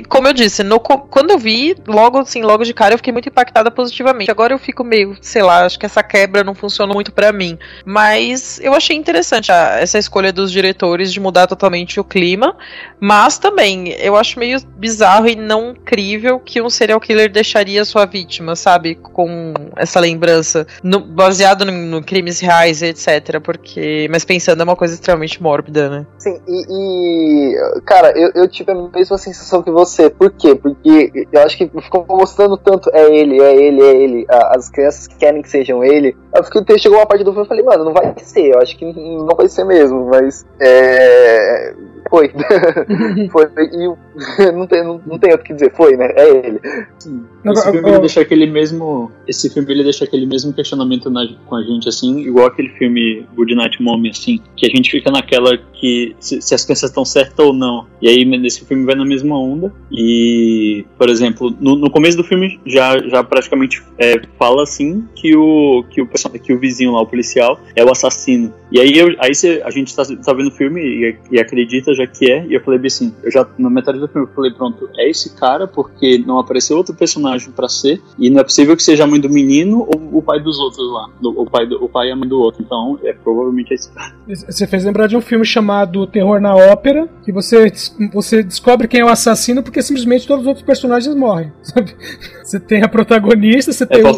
[0.09, 3.29] Como eu disse, no, quando eu vi, logo assim, logo de cara, eu fiquei muito
[3.29, 4.31] impactada positivamente.
[4.31, 7.59] Agora eu fico meio, sei lá, acho que essa quebra não funcionou muito para mim.
[7.85, 12.57] Mas eu achei interessante a, essa escolha dos diretores de mudar totalmente o clima.
[13.01, 18.07] Mas também, eu acho meio bizarro e não crível que um serial killer deixaria sua
[18.07, 18.95] vítima, sabe?
[18.95, 23.41] Com essa lembrança, no, baseado no, crimes reais, etc.
[23.43, 24.07] Porque.
[24.09, 26.07] Mas pensando, é uma coisa extremamente mórbida, né?
[26.19, 26.65] Sim, e.
[26.71, 30.09] e cara, eu, eu tive a mesma sensação que você.
[30.09, 30.55] Por quê?
[30.55, 34.27] Porque eu acho que ficou mostrando tanto é ele, é ele, é ele.
[34.29, 36.17] As crianças querem que sejam ele ele.
[36.35, 38.77] Eu fiquei, chegou uma parte do filme e falei, mano, não vai ser, eu acho
[38.77, 41.75] que não vai ser mesmo, mas é,
[42.09, 42.31] foi.
[43.31, 43.49] foi.
[43.73, 43.89] E
[44.53, 46.09] não tem, não, não tem outro que dizer, foi, né?
[46.15, 46.61] É ele.
[46.99, 47.25] Sim.
[47.45, 49.13] Esse filme ele deixa aquele mesmo.
[49.27, 53.27] Esse filme ele deixa aquele mesmo questionamento na, com a gente, assim, igual aquele filme
[53.35, 57.05] Good Night Mommy, assim, que a gente fica naquela que se, se as crianças estão
[57.05, 57.87] certas ou não.
[58.01, 59.73] E aí nesse filme vai na mesma onda.
[59.93, 65.37] E, por exemplo, no, no começo do filme já, já praticamente é, fala assim que
[65.37, 66.09] o, que, o,
[66.43, 68.53] que o vizinho lá, o policial, é o assassino.
[68.75, 71.95] E aí, eu, aí cê, a gente tá, tá vendo o filme e, e acredita
[71.95, 74.51] já que é, e eu falei assim, eu já na metade do filme eu falei,
[74.51, 78.77] pronto, é esse cara porque não apareceu outro personagem para ser, e não é possível
[78.77, 81.85] que seja a mãe do menino ou o pai dos outros lá, o pai, do,
[81.85, 84.13] o pai e a mãe do outro, então é provavelmente esse cara.
[84.27, 87.73] Você fez lembrar de um filme chamado Terror na Ópera, que você,
[88.13, 91.95] você descobre quem é o assassino porque simplesmente todos os outros personagens morrem, sabe?
[92.45, 94.11] Você tem a protagonista, você é tem, é o,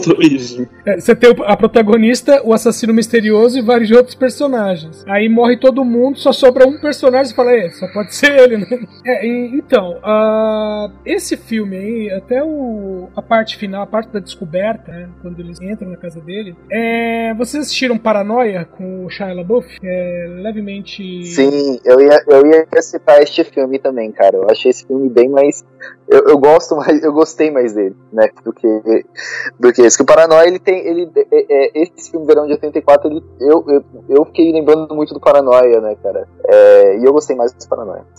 [0.86, 5.04] é, você tem a protagonista, o assassino misterioso e vários outros personagens.
[5.08, 8.58] Aí morre todo mundo, só sobra um personagem e fala, é, só pode ser ele,
[8.58, 8.66] né?
[9.04, 14.90] É, então, uh, esse filme aí, até o, a parte final, a parte da descoberta,
[14.90, 19.78] né, quando eles entram na casa dele, é, vocês assistiram Paranoia com o Shia LaBeouf?
[19.82, 21.24] É levemente...
[21.26, 24.36] Sim, Sim, eu ia, eu ia citar este filme também, cara.
[24.36, 25.64] Eu achei esse filme bem mais.
[26.08, 28.28] Eu, eu gosto mais, eu gostei mais dele, né?
[28.44, 28.68] Do que,
[29.58, 29.96] do que esse.
[29.96, 30.78] Que o Paranoia, ele tem.
[30.86, 35.12] Ele, é, é, esse filme Verão de 84, ele, eu, eu, eu fiquei lembrando muito
[35.14, 36.26] do Paranoia, né, cara?
[36.46, 38.04] É, e eu gostei mais do Paranoia.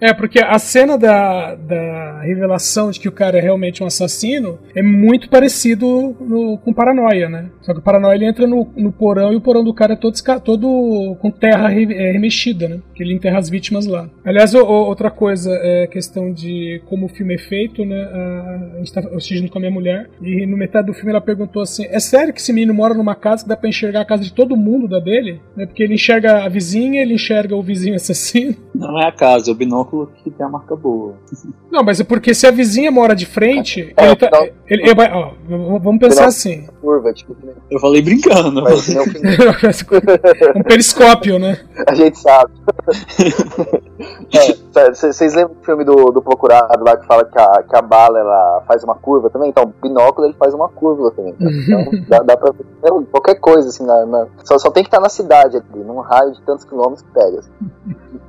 [0.00, 4.58] É, porque a cena da, da revelação de que o cara é realmente um assassino
[4.74, 7.50] é muito parecido no, com Paranoia, né?
[7.60, 9.96] Só que o Paranoia ele entra no, no porão e o porão do cara é
[9.96, 12.80] todo, todo com terra é, remexida, né?
[12.94, 14.08] Que ele enterra as vítimas lá.
[14.24, 17.96] Aliás, o- outra coisa é questão de como o filme é feito, né?
[18.02, 21.22] A, a gente tá assistindo com a minha mulher e no metade do filme ela
[21.22, 24.04] perguntou assim: é sério que esse menino mora numa casa que dá pra enxergar a
[24.04, 25.40] casa de todo mundo da dele?
[25.56, 25.64] Né?
[25.64, 28.54] Porque ele enxerga a vizinha, ele enxerga o vizinho assassino.
[28.74, 31.14] Não é a casa, é o binóculo que tem a marca boa.
[31.70, 34.42] Não, mas é porque se a vizinha mora de frente, É, ele tá, não.
[34.44, 36.66] ele, ele vai, ó, vamos pensar assim.
[36.80, 38.60] Curva, tipo, nem- Eu falei brincando.
[38.62, 38.88] mas
[40.56, 41.58] um periscópio, né?
[41.88, 42.52] a gente sabe.
[44.74, 47.82] É, Vocês lembram do filme do, do Procurado lá que fala que a, que a
[47.82, 49.48] bala ela faz uma curva também?
[49.50, 51.32] Então, o binóculo ele faz uma curva também.
[51.34, 51.50] cara.
[51.50, 52.50] Então, dá, dá pra.
[52.82, 56.00] é, qualquer coisa, assim, na, na- só, só tem que estar na cidade ali, num
[56.00, 57.38] raio de tantos quilômetros que pega.
[57.40, 57.50] assim.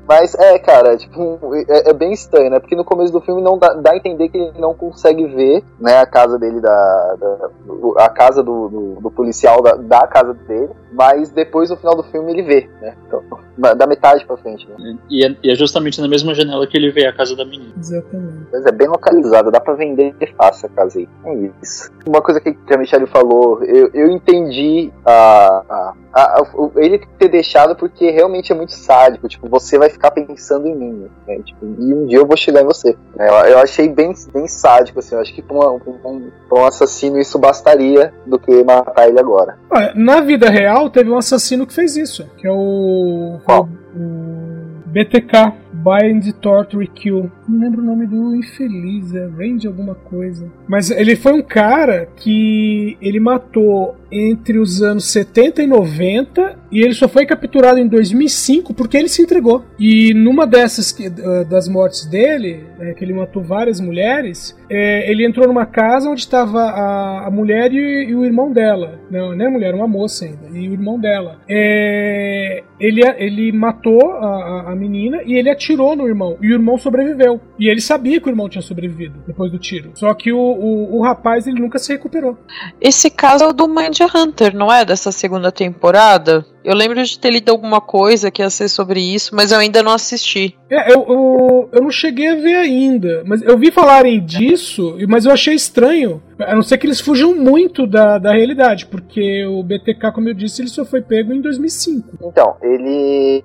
[0.08, 1.40] Mas é, cara, tipo,
[1.70, 2.60] é, é bem estranho, né?
[2.60, 5.64] Porque no começo do filme não dá, dá a entender que ele não consegue ver,
[5.80, 7.16] né, a casa dele da.
[7.20, 7.50] da-
[7.98, 12.04] a casa do, do, do policial da, da casa dele, mas depois no final do
[12.04, 12.96] filme ele vê, né?
[13.08, 13.22] Então,
[13.58, 14.98] da da metade pra frente, né?
[15.10, 17.74] E é, e é justamente na mesma janela que ele vê a casa da menina.
[17.78, 18.48] Exatamente.
[18.52, 21.08] Mas é bem localizada, dá pra vender fácil a casa aí.
[21.26, 21.92] É isso.
[22.06, 26.72] Uma coisa que que a Michelle falou, eu, eu entendi a, a, a- a- o-
[26.78, 29.28] ele ter deixado porque realmente é muito sádico.
[29.28, 31.40] Tipo, você vai ficar pensando em mim, né?
[31.44, 32.96] Tipo, e um dia eu vou chegar em você.
[33.18, 35.16] É, Eu, eu achei bem, bem sádico, assim.
[35.16, 39.08] Eu acho que pra, uma- pra um, pra um assassino isso bastaria do que matar
[39.08, 39.58] ele agora.
[39.96, 43.70] Na vida real teve um assassino que fez isso, que é o, Qual?
[43.96, 44.54] o
[44.88, 47.32] BTK, Bind Torture Kill.
[47.48, 50.46] Não lembro o nome do infeliz, é Range alguma coisa.
[50.68, 56.82] Mas ele foi um cara que ele matou entre os anos 70 e 90 e
[56.82, 59.64] ele só foi capturado em 2005 porque ele se entregou.
[59.80, 65.26] E numa dessas eh, das mortes dele, eh, que ele matou várias mulheres, eh, ele
[65.26, 69.00] entrou numa casa onde estava a, a mulher e, e o irmão dela.
[69.12, 70.48] Não, não é mulher, uma moça ainda.
[70.58, 71.40] E o irmão dela.
[71.48, 76.38] Eh, ele, ele matou a, a- menina e ele atirou no irmão.
[76.42, 77.40] E o irmão sobreviveu.
[77.60, 79.92] E ele sabia que o irmão tinha sobrevivido depois do tiro.
[79.94, 82.38] Só que o, o, o rapaz ele nunca se recuperou.
[82.82, 84.86] Esse caso é do Mind Hunter, não é?
[84.86, 86.46] Dessa segunda temporada?
[86.64, 89.84] Eu lembro de ter lido alguma coisa que ia ser sobre isso, mas eu ainda
[89.84, 90.58] não assisti.
[90.70, 95.26] É, eu, eu, eu não cheguei a ver ainda, mas eu vi falarem disso, mas
[95.26, 96.22] eu achei estranho.
[96.40, 100.34] A não ser que eles fujam muito da, da realidade, porque o BTK, como eu
[100.34, 102.10] disse, ele só foi pego em 2005.
[102.24, 103.44] Então, ele.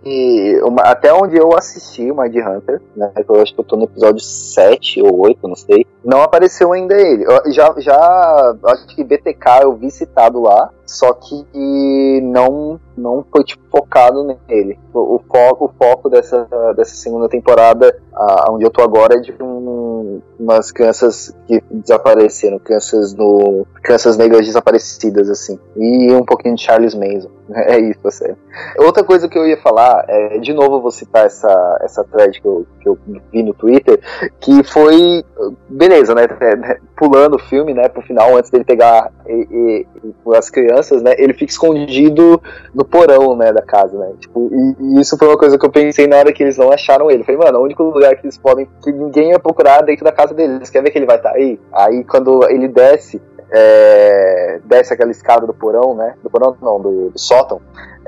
[0.64, 3.10] uma- até onde eu assisti o Mind Hunter, né?
[3.28, 5.86] Eu acho que eu tô no episódio 7 ou 8, não sei.
[6.04, 7.24] Não apareceu ainda ele.
[7.24, 13.44] Eu já, já acho que BTK eu vi citado lá, só que não, não foi
[13.44, 14.78] tipo, focado nele.
[14.92, 19.20] O, o foco, o foco dessa, dessa segunda temporada, a, onde eu tô agora, é
[19.20, 23.66] de um, umas crianças que desapareceram, crianças no.
[23.82, 25.58] crianças negras desaparecidas, assim.
[25.76, 27.37] E um pouquinho de Charles Manson.
[27.54, 28.36] É isso, é sério.
[28.78, 32.40] Outra coisa que eu ia falar, é, de novo eu vou citar essa, essa thread
[32.40, 32.98] que eu, que eu
[33.32, 33.98] vi no Twitter,
[34.38, 35.24] que foi,
[35.68, 40.50] beleza, né, é, pulando o filme, né, pro final, antes dele pegar e- e- as
[40.50, 42.40] crianças, né, ele fica escondido
[42.74, 45.70] no porão, né, da casa, né, tipo, e, e isso foi uma coisa que eu
[45.70, 48.36] pensei na hora que eles não acharam ele, falei, mano, o único lugar que eles
[48.36, 51.16] podem, que ninguém ia procurar é dentro da casa deles, quer ver que ele vai
[51.16, 51.58] estar aí?
[51.72, 56.14] Aí quando ele desce, é, desce aquela escada do porão, né?
[56.22, 57.60] Do porão não, do, do sótão.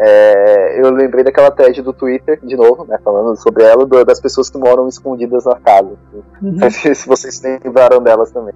[0.03, 2.99] É, eu lembrei daquela thread do Twitter, de novo, né?
[3.05, 5.91] Falando sobre ela, do- das pessoas que moram escondidas na casa.
[6.41, 8.55] Não sei se vocês lembraram delas também.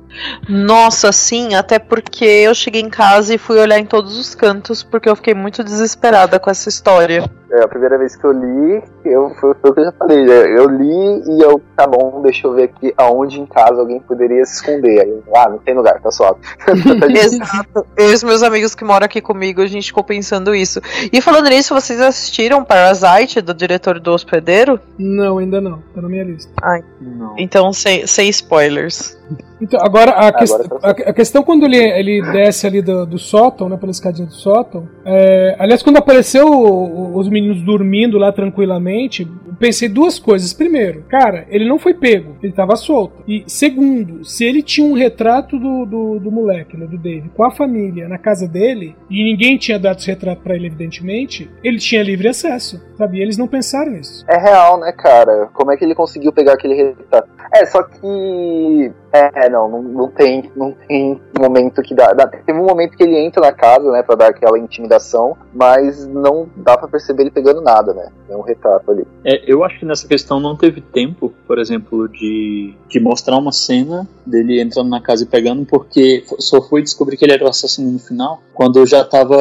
[0.49, 4.83] Nossa, sim, até porque eu cheguei em casa e fui olhar em todos os cantos,
[4.83, 7.25] porque eu fiquei muito desesperada com essa história.
[7.51, 10.25] É, a primeira vez que eu li, eu, foi, foi o que eu já falei.
[10.25, 10.59] né?
[10.59, 14.45] Eu li e eu, tá bom, deixa eu ver aqui aonde em casa alguém poderia
[14.47, 15.03] se esconder.
[15.03, 16.39] Aí, eu, ah, não tem lugar, tá suave.
[17.15, 17.87] Exato.
[17.97, 20.81] Eu e os meus amigos que moram aqui comigo, a gente ficou pensando isso.
[21.13, 24.81] E falando nisso, vocês assistiram Parasite, do diretor do Hospedeiro?
[24.99, 26.53] Não, ainda não, tá na minha lista.
[27.01, 27.35] Não.
[27.39, 29.17] Então, sem, sem spoilers.
[29.65, 33.19] Então, agora, a, Agora tá a- a questão quando ele, ele desce ali do, do
[33.19, 38.19] sótão, né, pela escadinha do sótão, é, aliás, quando apareceu o- o- os meninos dormindo
[38.19, 39.27] lá tranquilamente,
[39.59, 40.53] pensei duas coisas.
[40.53, 43.23] Primeiro, cara, ele não foi pego, ele tava solto.
[43.27, 47.45] E segundo, se ele tinha um retrato do, do, do moleque, né, do Dave, com
[47.45, 51.79] a família na casa dele, e ninguém tinha dado esse retrato para ele, evidentemente, ele
[51.79, 53.19] tinha livre acesso, sabe?
[53.19, 54.25] E eles não pensaram nisso.
[54.29, 55.49] É real, né, cara?
[55.55, 57.29] Como é que ele conseguiu pegar aquele retrato?
[57.55, 58.93] É, só que.
[59.13, 60.51] É, não, não, não tem.
[60.57, 62.27] Não tem momento que dá, dá.
[62.27, 66.49] Teve um momento que ele entra na casa, né, pra dar aquela intimidação, mas não
[66.57, 68.09] dá pra perceber ele pegando nada, né?
[68.29, 69.07] É um retrato ali.
[69.25, 73.53] É, eu acho que nessa questão não teve tempo, por exemplo, de, de mostrar uma
[73.53, 77.49] cena dele entrando na casa e pegando, porque só foi descobrir que ele era o
[77.49, 79.37] assassino no final, quando já tava.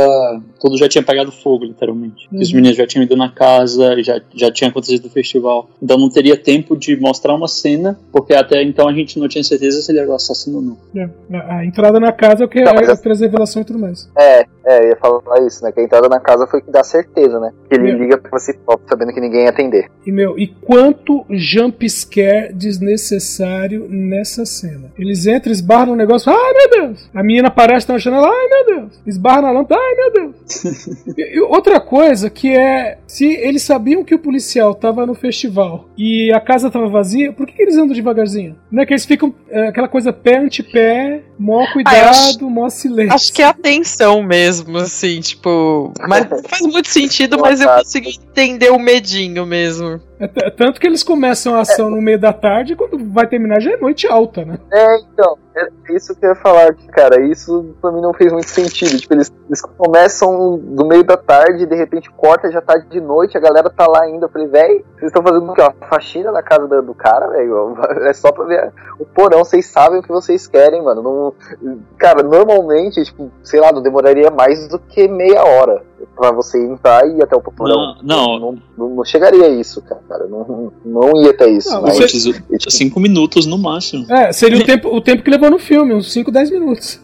[0.60, 2.28] Tudo já tinha pegado fogo, literalmente.
[2.32, 2.39] Uhum.
[2.39, 5.69] Os meninos já tinham ido na casa, já, já tinha acontecido o festival.
[5.82, 9.43] Então não teria tempo de mostrar uma cena, porque até então a gente não tinha
[9.43, 10.77] certeza se ele era o assassino ou não.
[10.95, 13.65] É, a, a entrada na casa é o que mas é, essa- traz revelação e
[13.65, 14.10] tudo mais.
[14.17, 15.71] É, é, ia falar isso, né?
[15.71, 17.51] Que a entrada na casa foi que dá certeza, né?
[17.69, 17.93] Que ele É.
[17.93, 18.32] liga pra
[18.65, 19.89] próprio sabendo que ninguém ia atender.
[20.06, 24.91] E, meu, e quanto jump scare desnecessário nessa cena.
[24.97, 27.10] Eles entram, esbarram no negócio, ai meu Deus!
[27.13, 29.01] A menina aparece na janela, ai meu Deus!
[29.06, 30.63] Esbarra na lâmpada, ai meu Deus!
[31.17, 35.86] e, e outra coisa que é, se eles sabiam que o policial tava no festival
[35.97, 38.56] e a casa tava vazia, por que, que eles andam devagarzinho?
[38.71, 42.69] Não é que eles ficam é, aquela coisa pé ante pé, mó cuidado, acho- mó
[42.69, 43.13] silêncio.
[43.13, 45.93] Acho que é atenção mesmo, assim, tipo.
[46.08, 50.00] Mas não faz muito sentido, mas eu consegui entender o medinho mesmo.
[50.36, 53.60] É tanto que eles começam a ação no meio da tarde e quando vai terminar
[53.60, 54.58] já é noite alta, né?
[54.72, 58.50] É, então, é isso que eu ia falar, cara, isso pra mim não fez muito
[58.50, 58.98] sentido.
[58.98, 63.38] Tipo, eles, eles começam do meio da tarde, de repente corta, já tá de noite,
[63.38, 64.26] a galera tá lá ainda.
[64.26, 65.62] Eu falei, véi, vocês estão fazendo o quê?
[65.62, 67.78] Uma faxina na casa do, do cara, velho?
[68.04, 71.02] É só pra ver o porão, vocês sabem o que vocês querem, mano.
[71.02, 71.34] Não,
[71.98, 75.82] cara, normalmente, tipo, sei lá, não demoraria mais do que meia hora
[76.16, 77.96] pra você entrar e ir até o porão.
[78.02, 78.39] Não, não.
[78.39, 80.26] Não, não, não chegaria a isso, cara.
[80.28, 81.70] Não, não ia até isso.
[81.72, 82.34] Não, mas, você-
[82.70, 84.06] cinco minutos no máximo.
[84.12, 87.00] É, seria o tempo, o tempo que levou no filme, uns 5, 10 minutos.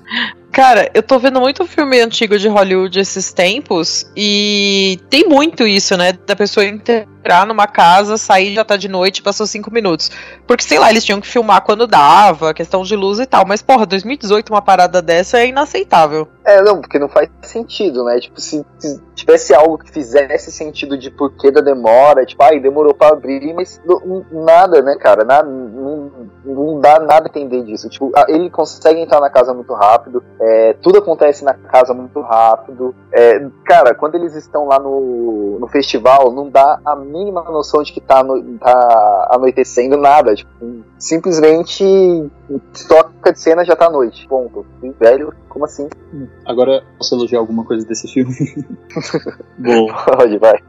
[0.52, 5.96] Cara, eu tô vendo muito filme antigo de Hollywood esses tempos e tem muito isso,
[5.96, 6.12] né?
[6.26, 10.10] Da pessoa entrar numa casa, sair já tá de noite, passou cinco minutos.
[10.48, 13.46] Porque, sei lá, eles tinham que filmar quando dava, questão de luz e tal.
[13.46, 16.28] Mas, porra, 2018 uma parada dessa é inaceitável.
[16.50, 18.20] É, não, porque não faz sentido, né?
[18.20, 22.94] Tipo, se, se tivesse algo que fizesse sentido de porquê da demora, tipo, ai, demorou
[22.94, 25.24] pra abrir, mas não- nada, né, cara?
[25.24, 26.12] Não,
[26.44, 27.88] não dá nada a entender disso.
[27.88, 32.96] Tipo, ele consegue entrar na casa muito rápido, é, tudo acontece na casa muito rápido.
[33.12, 37.94] É, cara, quando eles estão lá no, no festival, não dá a mínima noção de
[37.94, 40.34] que tá, no- tá anoitecendo nada.
[40.34, 40.50] Tipo,
[41.00, 41.84] simplesmente
[42.88, 44.28] toca de cena já tá à noite.
[44.28, 44.66] Ponto.
[44.84, 45.88] E, velho, como assim?
[46.46, 48.36] Agora, posso elogiar alguma coisa desse filme?
[49.58, 50.60] Bom, Pode, vai.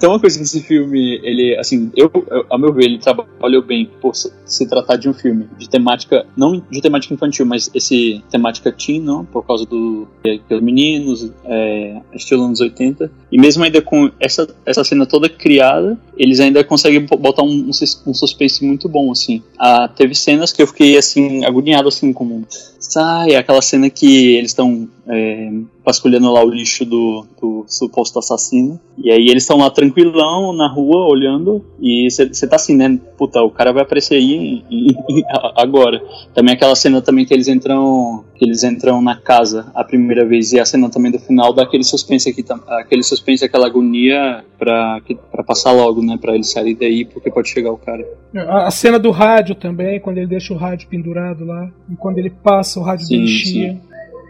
[0.00, 3.62] Tem uma coisa que esse filme, ele, assim, eu, eu- a meu ver, ele trabalhou
[3.62, 7.70] bem por se, se tratar de um filme de temática, não de temática infantil, mas
[7.72, 13.08] esse temática teen, não, por causa do é, dos meninos, é, estilo anos 80.
[13.30, 17.68] E mesmo ainda com essa, essa cena toda criada, eles ainda conseguem bo- botar um,
[17.68, 19.42] um sus- suspense muito bom, assim.
[19.58, 22.46] Ah, teve cenas que eu fiquei, assim, agoniado, assim, como...
[22.80, 25.50] Sai, aquela cena que eles estão é,
[25.84, 28.80] vasculhando lá o lixo do, do suposto assassino.
[28.96, 31.62] E aí eles estão lá tranquilão na rua, olhando.
[31.82, 32.98] E você tá assim, né?
[33.18, 34.62] Puta, o cara vai aparecer aí
[35.56, 36.00] agora.
[36.32, 38.24] Também aquela cena também que eles entram.
[38.36, 40.52] Que eles entram na casa a primeira vez.
[40.52, 45.00] E a cena também do final dá aquele suspense aqui, aquele suspense, aquela agonia pra,
[45.46, 46.18] passar logo, né?
[46.20, 48.04] Pra eles saírem daí, porque pode chegar o cara.
[48.34, 52.18] A, a cena do rádio também, quando ele deixa o rádio pendurado lá, e quando
[52.18, 53.80] ele passa, o rádio Sim, dele chia.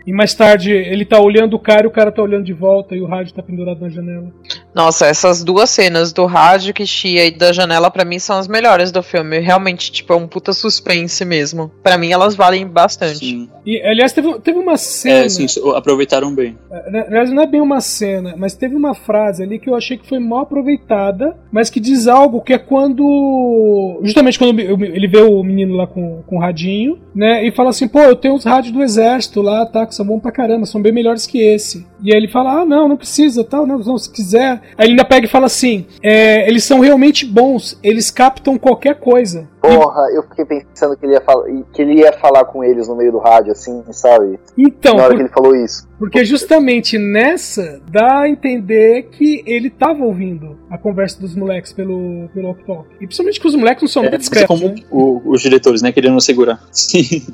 [0.09, 2.97] E mais tarde ele tá olhando o cara e o cara tá olhando de volta
[2.97, 4.33] e o rádio tá pendurado na janela.
[4.75, 8.49] Nossa, essas duas cenas do rádio que chia e da janela pra mim são as
[8.49, 9.39] melhores do filme.
[9.39, 11.71] Realmente, tipo, é um puta suspense mesmo.
[11.83, 13.19] Pra mim elas valem bastante.
[13.19, 13.51] Sim.
[13.67, 15.27] E aliás, teve, teve uma cena.
[15.27, 15.45] É, sim,
[15.77, 16.57] aproveitaram bem.
[16.71, 19.99] Na verdade, não é bem uma cena, mas teve uma frase ali que eu achei
[19.99, 24.01] que foi mal aproveitada, mas que diz algo que é quando.
[24.03, 27.47] Justamente quando ele vê o menino lá com, com o radinho, né?
[27.47, 29.85] E fala assim: pô, eu tenho os rádios do exército lá, tá?
[29.85, 31.87] Que são bons pra caramba, são bem melhores que esse.
[32.03, 34.61] E aí ele fala: ah, não, não precisa, tal, não, não se quiser.
[34.77, 38.99] Aí ele ainda pega e fala assim: é, eles são realmente bons, eles captam qualquer
[38.99, 39.47] coisa.
[39.61, 42.95] Porra, eu fiquei pensando que ele, ia falar, que ele ia falar com eles no
[42.97, 44.39] meio do rádio, assim, sabe?
[44.57, 45.87] Então, Na hora por- que ele falou isso.
[45.99, 52.29] Porque justamente nessa dá a entender que ele tava ouvindo a conversa dos moleques pelo,
[52.33, 52.87] pelo walk-talk.
[53.01, 54.47] E principalmente que os moleques não são É, muito discretos.
[54.61, 54.81] como né?
[54.93, 56.61] o- os diretores, né, querendo segurar.
[56.71, 57.27] Sim.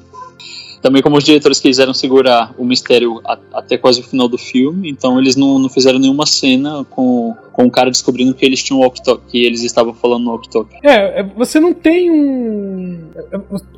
[0.85, 4.91] Também como os diretores quiseram segurar o mistério a- até quase o final do filme,
[4.91, 8.80] então eles não, não fizeram nenhuma cena com, com o cara descobrindo que eles tinham
[8.80, 10.76] walkie-talkie, que eles estavam falando no walkie-talkie.
[10.82, 12.99] É, é, você não tem um.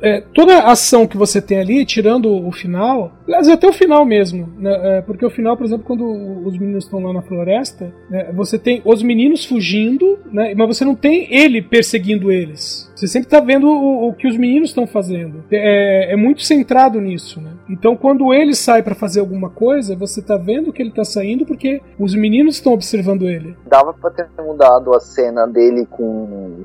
[0.01, 3.71] é, é, toda a ação que você tem ali, tirando o final, aliás, até o
[3.73, 6.03] final mesmo, né, é, porque o final, por exemplo, quando
[6.45, 10.83] os meninos estão lá na floresta, né, você tem os meninos fugindo, né, mas você
[10.83, 12.86] não tem ele perseguindo eles.
[12.97, 15.43] Você sempre tá vendo o, o que os meninos estão fazendo.
[15.51, 17.51] É, é muito centrado nisso, né?
[17.69, 21.45] Então, quando ele sai pra fazer alguma coisa, você tá vendo que ele tá saindo
[21.45, 23.55] porque os meninos estão observando ele.
[23.67, 26.61] Dava pra ter mudado a cena dele com.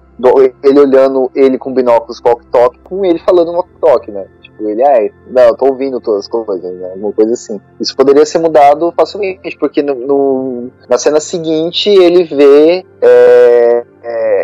[0.65, 4.25] ele olhando ele com binóculos walk-talk, com ele falando walk-talk, né?
[4.41, 6.93] Tipo, ele, ah, não, eu tô ouvindo todas as coisas, né?
[6.93, 7.61] Alguma coisa assim.
[7.79, 12.85] Isso poderia ser mudado facilmente, porque no, no- na cena seguinte ele vê.
[13.03, 13.82] é,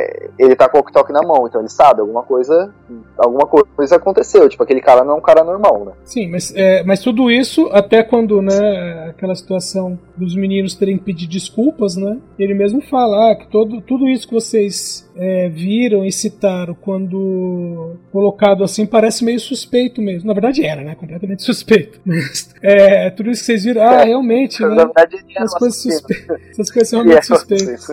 [0.08, 2.72] é, ele tá com o walk-talk na mão, então ele sabe, alguma coisa.
[3.16, 4.48] Alguma coisa aconteceu.
[4.48, 5.92] Tipo, aquele cara não é um cara normal, né?
[6.04, 11.04] Sim, mas, é, mas tudo isso até quando, né, aquela situação dos meninos terem que
[11.04, 12.18] pedir desculpas, né?
[12.38, 17.96] Ele mesmo fala ah, que todo, tudo isso que vocês é, viram e citaram quando
[18.12, 20.28] colocado assim parece meio suspeito mesmo.
[20.28, 20.94] Na verdade era, né?
[20.94, 22.00] Completamente suspeito.
[22.04, 24.76] Mas, é, tudo isso que vocês viram, ah, realmente, Na né?
[24.76, 26.40] verdade, As coisas suspeitas.
[26.50, 27.88] Essas coisas são realmente é, suspeitas.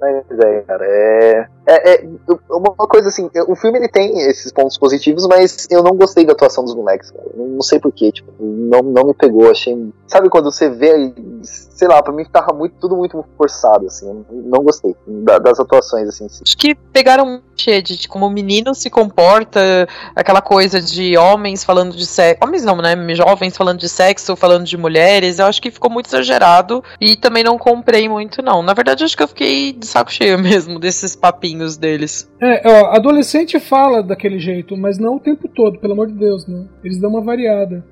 [0.00, 2.08] Mas é, cara, é, é, é
[2.50, 6.32] uma coisa assim, o filme ele tem esses pontos positivos, mas eu não gostei da
[6.32, 7.26] atuação dos moleques, cara.
[7.34, 9.90] Não, sei porquê, tipo, não, não me pegou, achei.
[10.06, 14.62] Sabe quando você vê, sei lá, pra mim tava muito, tudo muito forçado, assim, não
[14.62, 16.26] gostei da- das atuações, assim.
[16.26, 21.64] Acho que pegaram clichê de, de como o menino se comporta, aquela coisa de homens
[21.64, 22.38] falando de sexo.
[22.44, 22.94] Homens não, né?
[23.14, 25.38] Jovens falando de sexo, falando de mulheres.
[25.38, 28.62] Eu acho que ficou muito exagerado e também não comprei muito, não.
[28.62, 32.30] Na verdade, acho que eu fiquei de saco cheio mesmo desses papinhos deles.
[32.40, 36.46] É, ó, adolescente fala daquele jeito, mas não o tempo todo, pelo amor de Deus,
[36.46, 36.64] né?
[36.84, 37.82] Eles dão uma variada.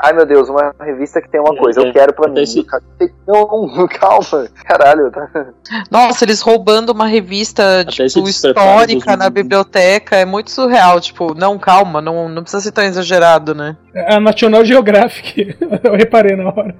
[0.00, 2.36] Ai meu Deus, uma revista que tem uma É, coisa, eu é, quero pra até
[2.36, 2.42] mim.
[2.44, 2.64] esse-
[3.26, 5.28] Não, calma, caralho, tá?
[5.90, 9.42] Nossa, eles roubando uma revista, esse tipo, despreparo na meninos.
[9.42, 10.16] biblioteca.
[10.16, 11.00] É muito surreal.
[11.00, 13.76] Tipo, não, calma, não, não precisa ser tão exagerado, né?
[13.94, 16.74] É A National Geographic, eu reparei na hora.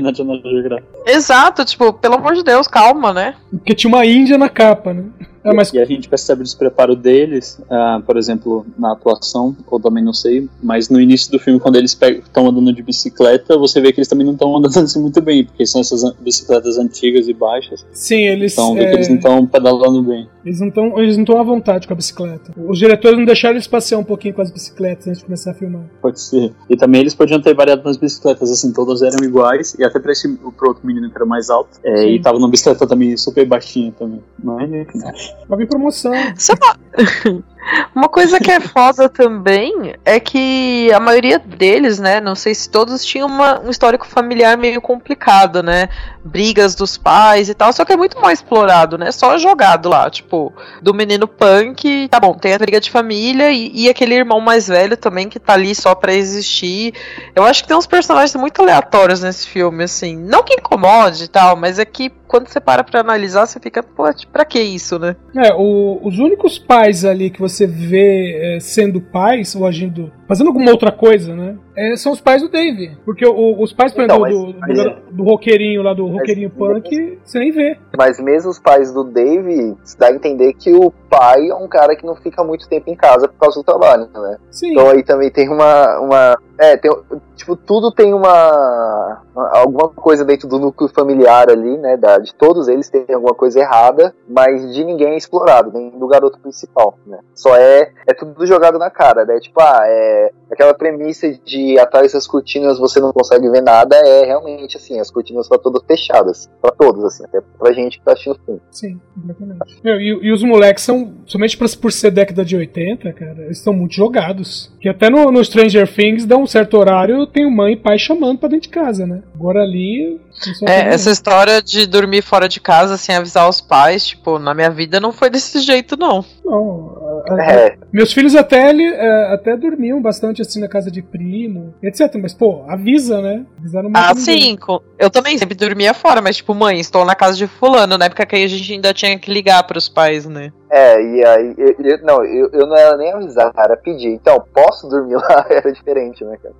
[0.00, 0.86] National Geographic.
[1.06, 3.34] Exato, tipo, pelo amor de Deus, calma, né?
[3.50, 5.04] Porque tinha uma Índia na capa, né?
[5.44, 9.80] Ah, mas E a gente percebe o despreparo deles, ah, por exemplo, na atuação, ou
[9.80, 13.80] também não sei, mas no início do filme, quando eles estão andando de bicicleta, você
[13.80, 17.28] vê que eles também não estão andando assim muito bem, porque são essas bicicletas antigas
[17.28, 18.52] e baixas, sim, eles.
[18.52, 20.28] então vê é, que eles não estão pedalando bem.
[20.44, 22.52] Eles não estão eles não à vontade com a bicicleta.
[22.56, 25.54] Os diretores não deixaram eles passear um pouquinho com as bicicletas antes de começar a
[25.54, 25.82] filmar.
[26.00, 26.52] Pode ser.
[26.68, 30.12] E também eles podiam ter variado nas bicicletas, assim, todas eram iguais, e até pra
[30.12, 33.46] esse pro outro menino que era mais alto, é, e tava numa bicicleta também super
[33.46, 34.20] baixinha também.
[34.42, 35.00] Mas, enfim.
[35.48, 36.12] Vai vir promoção.
[36.12, 36.76] Lá.
[37.94, 42.20] Uma coisa que é foda também é que a maioria deles, né?
[42.20, 45.88] Não sei se todos tinham uma- um histórico familiar meio complicado, né?
[46.24, 49.12] Brigas dos pais e tal, só que é muito mais explorado, né?
[49.12, 50.52] Só jogado lá, tipo,
[50.82, 54.66] do menino punk, tá bom, tem a briga de família e, e aquele irmão mais
[54.66, 56.92] velho também que tá ali só pra existir.
[57.34, 60.16] Eu acho que tem uns personagens muito aleatórios nesse filme, assim.
[60.16, 63.82] Não que incomode e tal, mas é que quando você para pra analisar, você fica,
[63.82, 65.14] pô, pra que isso, né?
[65.36, 70.10] É, o- os únicos pais ali que você vê é, sendo pais ou agindo.
[70.32, 71.56] Fazendo alguma outra coisa, né?
[71.74, 72.96] é, são os pais do Dave.
[73.04, 74.96] Porque o- os pais, por Então, exemplo, mas- do, do, é.
[75.10, 77.78] do roqueirinho lá, do roqueirinho punk, você nem vê.
[77.96, 81.96] Mas mesmo os pais do Dave, dá a entender que o pai é um cara
[81.96, 84.36] que não fica muito tempo em casa por causa do trabalho, né?
[84.50, 84.72] Sim.
[84.72, 85.98] Então aí também tem uma.
[86.00, 86.90] uma é, tem,
[87.36, 89.22] tipo, tudo tem uma.
[89.34, 91.96] alguma coisa dentro do núcleo familiar ali, né?
[91.96, 96.06] Da, de todos eles tem alguma coisa errada, mas de ninguém é explorado, nem do
[96.06, 97.18] garoto principal, né?
[97.34, 97.90] Só é.
[98.06, 99.38] É tudo jogado na cara, né?
[99.40, 100.21] Tipo, ah, é.
[100.50, 105.10] Aquela premissa de atrás das cortinas você não consegue ver nada é realmente assim, as
[105.10, 106.50] cortinas estão todas fechadas.
[106.60, 108.60] Pra todos, assim, até pra gente que tá assistindo o filme.
[108.70, 109.80] Sim, completamente.
[109.82, 113.58] Meu, e, e os moleques são, somente pra- por ser década de 80, cara, eles
[113.58, 114.70] estão muito jogados.
[114.80, 118.38] Que até no, no Stranger Things, dá um certo horário, tem mãe e pai chamando
[118.38, 119.22] pra dentro de casa, né?
[119.34, 120.20] Agora ali.
[120.66, 124.70] É, essa história de dormir fora de casa sem avisar os pais, tipo, na minha
[124.70, 126.24] vida não foi desse jeito, não.
[126.44, 131.74] Não, É, Meus filhos até, ele, é, até dormiam bastante assim na casa de primo,
[131.82, 132.14] etc.
[132.20, 133.44] Mas, pô, avisa, né?
[133.58, 134.56] Avisar não mata Ah, sim,
[134.98, 138.26] eu também sempre dormia fora, mas tipo, mãe, estou na casa de fulano, na época
[138.26, 140.52] que a gente ainda tinha que ligar pros pais, né?
[140.70, 144.08] É, e aí, eu, eu- não, eu, eu não era nem avisar, era pedir.
[144.08, 145.46] Então, posso dormir lá?
[145.50, 146.54] Era diferente, né, cara?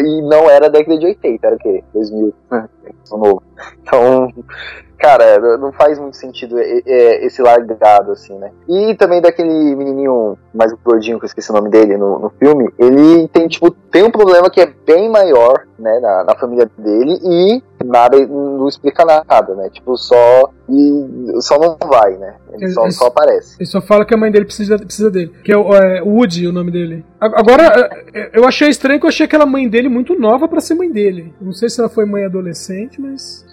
[0.00, 1.82] E não era década de 80, era o quê?
[1.92, 2.34] 2000,
[3.04, 3.42] sou novo.
[3.82, 4.32] Então,
[4.98, 8.50] cara, não faz muito sentido é, é, esse largado, assim, né?
[8.68, 12.68] E também daquele menininho mais gordinho, que eu esqueci o nome dele no, no filme,
[12.78, 17.18] ele tem, tipo, tem um problema que é bem maior, né, na, na família dele
[17.22, 19.70] e nada, não explica nada, né?
[19.70, 20.50] Tipo, só.
[20.68, 22.34] E só não vai, né?
[22.52, 23.56] Ele só, Ele- só aparece.
[23.58, 25.32] Ele só fala que a mãe dele precisa, precisa dele.
[25.42, 27.04] Que é o é, Woody, o nome dele.
[27.20, 30.74] Agora, é, eu achei estranho que eu achei aquela mãe dele muito nova pra ser
[30.74, 31.32] mãe dele.
[31.40, 33.44] Não sei se ela foi mãe adolescente, mas.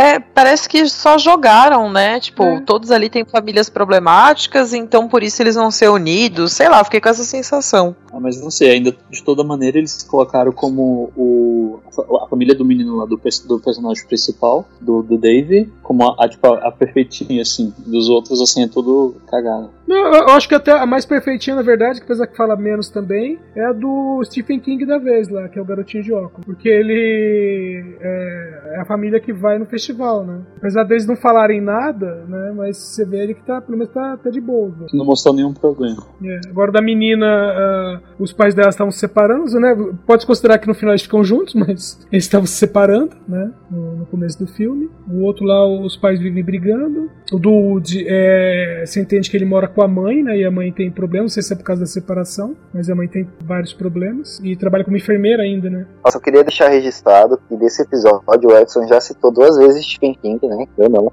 [0.00, 2.18] É, parece que só jogaram, né?
[2.18, 2.60] Tipo, É.
[2.62, 6.54] todos ali têm famílias problemáticas, então por isso eles vão ser unidos.
[6.54, 7.94] Sei lá, fiquei com essa sensação.
[8.10, 11.80] Ah, mas não sei, ainda de toda maneira eles colocaram como o,
[12.22, 16.26] a família do menino lá, do, do personagem principal, do, do Dave, como a, a,
[16.26, 17.70] tipo, a, a perfeitinha, assim.
[17.76, 19.68] Dos outros, assim, é tudo cagado.
[19.90, 22.88] Não, eu acho que até a mais perfeitinha, na verdade, que apesar que fala menos
[22.88, 26.46] também, é a do Stephen King da vez lá, que é o garotinho de óculos.
[26.46, 30.42] Porque ele é, é a família que vai no festival, né?
[30.58, 32.52] Apesar deles não falarem nada, né?
[32.56, 34.68] Mas você vê ele que tá, pelo menos tá, tá de boa.
[34.68, 34.86] né?
[34.94, 36.00] Não mostrou nenhum problema.
[36.24, 39.76] É, Agora da menina, ah, os pais dela estavam se separando, né?
[40.06, 43.50] Pode considerar que no final eles ficam juntos, mas eles estavam se separando, né?
[43.68, 44.88] No, no começo do filme.
[45.10, 47.10] O outro lá, os pais vivem brigando.
[47.32, 50.38] O do Woody, é, você entende que ele mora com a mãe, né?
[50.38, 52.94] E a mãe tem problemas, não sei se é por causa da separação, mas a
[52.94, 54.40] mãe tem vários problemas.
[54.42, 55.86] E trabalha como enfermeira ainda, né?
[56.04, 60.14] Nossa, eu queria deixar registrado que desse episódio o Edson já citou duas vezes Stephen
[60.14, 60.66] King, né?
[60.76, 61.12] Eu não.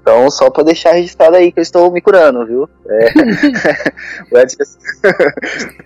[0.00, 2.68] Então, só pra deixar registrado aí que eu estou me curando, viu?
[2.88, 3.12] É.
[4.30, 4.62] o Edson,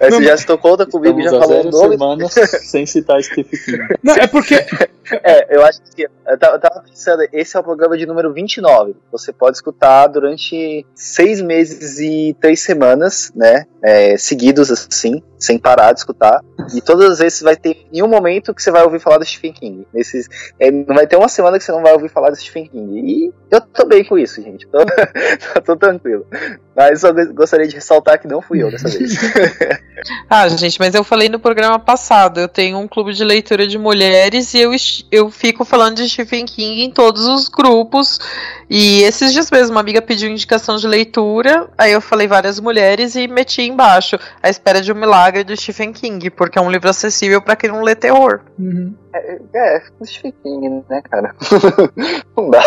[0.01, 2.29] o Edson já citou conta comigo, já Estamos falou o zero nome.
[2.29, 2.33] semanas
[2.65, 3.79] sem citar Stephen King.
[4.03, 4.55] Não, é porque.
[5.23, 6.09] É, eu acho que.
[6.27, 8.97] Eu tava, eu tava pensando, esse é o programa de número 29.
[9.13, 13.67] Você pode escutar durante seis meses e três semanas, né?
[13.85, 16.43] é, seguidos, assim, sem parar de escutar.
[16.75, 19.25] E todas as vezes vai ter em um momento que você vai ouvir falar do
[19.25, 19.87] Stephen King.
[19.93, 20.29] Nesses,
[20.59, 23.01] é, não vai ter uma semana que você não vai ouvir falar do Stephen King.
[23.01, 24.67] E eu tô bem com isso, gente.
[24.67, 24.79] Tô,
[25.65, 26.27] tô tranquilo.
[26.77, 29.15] Mas só gostaria de ressaltar que não fui eu dessa vez.
[30.29, 33.79] Ah, gente, mas eu falei no programa passado, eu tenho um clube de leitura de
[33.79, 34.73] mulheres e eu,
[35.11, 38.19] eu fico falando de Stephen King em todos os grupos.
[38.69, 43.15] E esses dias mesmo, uma amiga pediu indicação de leitura, aí eu falei várias mulheres
[43.15, 46.91] e meti embaixo A Espera de um Milagre do Stephen King, porque é um livro
[46.91, 48.41] acessível pra quem não lê terror.
[48.59, 48.95] Uhum.
[49.15, 51.35] É, o Stephen King, né, cara?
[52.37, 52.63] não dá.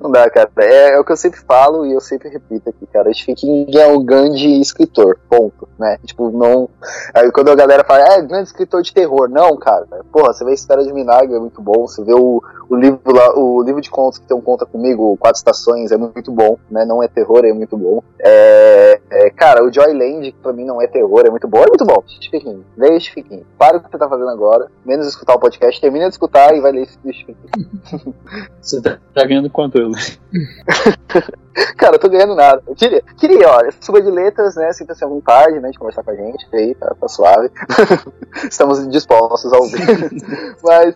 [0.00, 0.50] Não dá, cara.
[0.58, 3.12] É, é o que eu sempre falo e eu sempre repito aqui, cara.
[3.14, 5.96] Stephen é um grande escritor, ponto, né?
[6.04, 6.68] Tipo, não...
[7.14, 9.28] Aí quando a galera fala, é, grande escritor de terror.
[9.28, 9.86] Não, cara.
[10.12, 11.86] Porra, você vê a História de Milagre, é muito bom.
[11.86, 15.16] Você vê o, o livro lá, o livro de contos que tem um conta comigo,
[15.16, 16.84] Quatro Estações, é muito bom, né?
[16.84, 18.00] Não é terror, é muito bom.
[18.20, 21.58] É, é, cara, o Joyland, que pra mim não é terror, é muito bom.
[21.58, 22.64] É muito bom, King.
[22.76, 23.46] Leia o Stephen King.
[23.58, 26.60] Para o que você tá fazendo agora, menos escutar o podcast, termina de escutar e
[26.60, 28.14] vai ler o Stephen King.
[28.60, 29.90] Você tá, tá ganhando quanto eu?
[31.76, 32.62] Cara, eu tô ganhando nada.
[32.66, 34.72] Eu queria, queria, olha, suba de letras, né?
[34.72, 35.70] Sinta-se à vontade, né?
[35.70, 36.46] De conversar com a gente.
[36.52, 37.50] Aí, tá, tá suave.
[38.48, 39.80] Estamos dispostos ao ouvir.
[40.62, 40.94] Mas.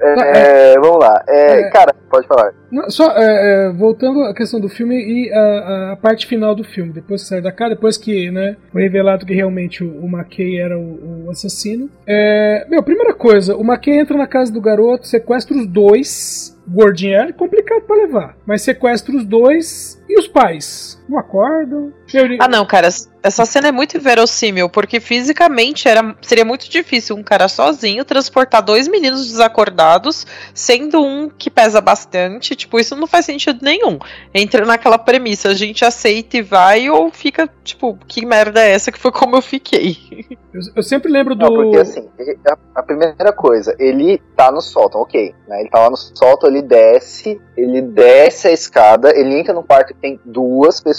[0.00, 1.22] é, vamos lá.
[1.28, 1.70] É, É.
[1.70, 2.52] Cara, pode falar.
[2.70, 6.64] Não, Só é, é, voltando à questão do filme e a, a parte final do
[6.64, 10.06] filme, depois que sai da casa, depois que né, foi revelado que realmente o, o
[10.06, 11.90] McKay era o, o assassino.
[12.06, 16.52] É, meu, primeira coisa, o McKay entra na casa do garoto, sequestra os dois.
[16.66, 20.98] Gordinho é complicado pra levar, mas sequestra os dois e os pais.
[21.08, 21.92] Não acordam.
[22.38, 22.88] Ah, não, cara,
[23.22, 28.62] essa cena é muito inverossímil, porque fisicamente era, seria muito difícil um cara sozinho transportar
[28.62, 32.54] dois meninos desacordados, sendo um que pesa bastante.
[32.54, 33.98] Tipo, isso não faz sentido nenhum.
[34.34, 38.92] Entra naquela premissa, a gente aceita e vai, ou fica, tipo, que merda é essa
[38.92, 39.96] que foi como eu fiquei.
[40.52, 41.46] Eu, eu sempre lembro do.
[41.46, 42.08] Não, porque assim,
[42.46, 45.34] a, a primeira coisa, ele tá no sótão, ok.
[45.48, 45.60] Né?
[45.60, 49.88] Ele tá lá no sótão, ele desce, ele desce a escada, ele entra no quarto
[49.88, 50.93] que tem duas pessoas,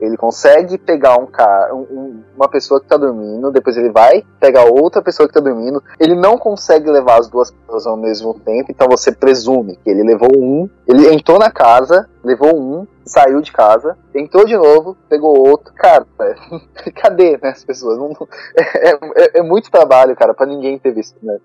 [0.00, 4.64] ele consegue pegar um cara, um- uma pessoa que tá dormindo, depois ele vai pegar
[4.64, 8.70] outra pessoa que tá dormindo, ele não consegue levar as duas pessoas ao mesmo tempo,
[8.70, 13.50] então você presume que ele levou um, ele entrou na casa, levou um, saiu de
[13.50, 16.06] casa, entrou de novo, pegou outro, cara,
[16.94, 17.96] cadê né, as pessoas?
[17.98, 18.14] Não-
[18.56, 21.38] é, é- é muito trabalho, cara, pra ninguém ter visto, né?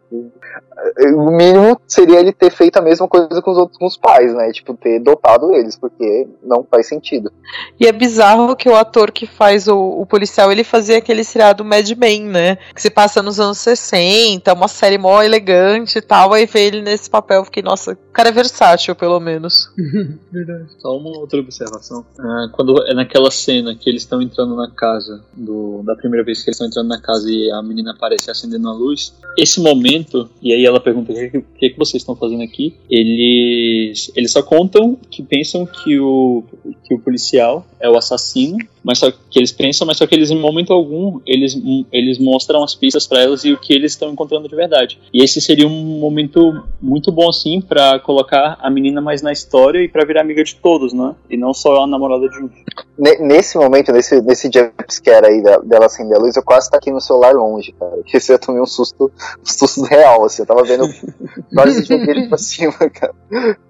[1.15, 4.34] O mínimo seria ele ter feito a mesma coisa com os outros com os pais,
[4.34, 4.51] né?
[4.51, 7.31] Tipo, ter dopado eles, porque não faz sentido.
[7.79, 11.63] E é bizarro que o ator que faz o, o policial, ele fazia aquele seriado
[11.63, 12.57] Mad Men, né?
[12.75, 16.34] Que se passa nos anos 60, uma série mó elegante e tal.
[16.34, 19.71] Aí vê ele nesse papel, eu fiquei, nossa, o cara é versátil, pelo menos.
[20.31, 20.72] Verdade.
[20.80, 22.05] Só uma outra observação.
[22.19, 26.43] Ah, quando é naquela cena que eles estão entrando na casa, do, da primeira vez
[26.43, 30.30] que eles estão entrando na casa e a menina aparece acendendo a luz, esse momento,
[30.41, 34.32] e aí ela pergunta o que, que, que que vocês estão fazendo aqui, eles, eles
[34.32, 36.43] só contam que pensam que o,
[36.84, 40.30] que o policial é o assassino mas só que eles pensam, mas só que eles
[40.30, 41.57] em momento algum eles,
[41.91, 44.99] eles mostram as pistas para elas e o que eles estão encontrando de verdade.
[45.13, 49.80] E esse seria um momento muito bom assim para colocar a menina mais na história
[49.80, 51.16] e para virar amiga de todos, né?
[51.30, 52.49] E não só a namorada de um.
[52.97, 57.34] Nesse momento, nesse, nesse jumpscare aí dela acender a luz, eu quase aqui no celular
[57.34, 57.91] longe, cara.
[58.04, 60.43] Porque eu tomei um susto, um susto real, assim.
[60.43, 60.88] Eu tava vendo
[61.51, 63.14] vários jogueiros pra cima, cara.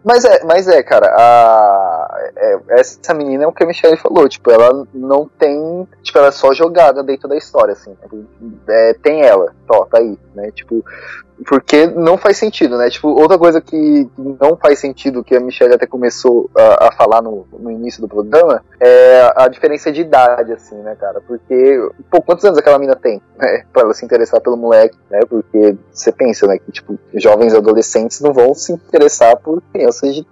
[0.04, 4.28] Mas é, mas é, cara, a, é, essa menina é o que a Michelle falou,
[4.28, 5.88] tipo, ela não tem.
[6.02, 7.96] Tipo, ela é só jogada dentro da história, assim.
[8.68, 10.52] É, tem ela, ó, tá aí, né?
[10.52, 10.84] Tipo,
[11.48, 12.90] porque não faz sentido, né?
[12.90, 17.22] Tipo, outra coisa que não faz sentido, que a Michelle até começou a, a falar
[17.22, 21.22] no, no, início do programa, é a diferença de idade, assim, né, cara?
[21.22, 23.64] Porque, pô, quantos anos aquela mina tem, né?
[23.72, 25.22] Pra ela se interessar pelo moleque, né?
[25.28, 30.26] Porque você pensa, né, que, tipo, jovens adolescentes não vão se interessar por crianças de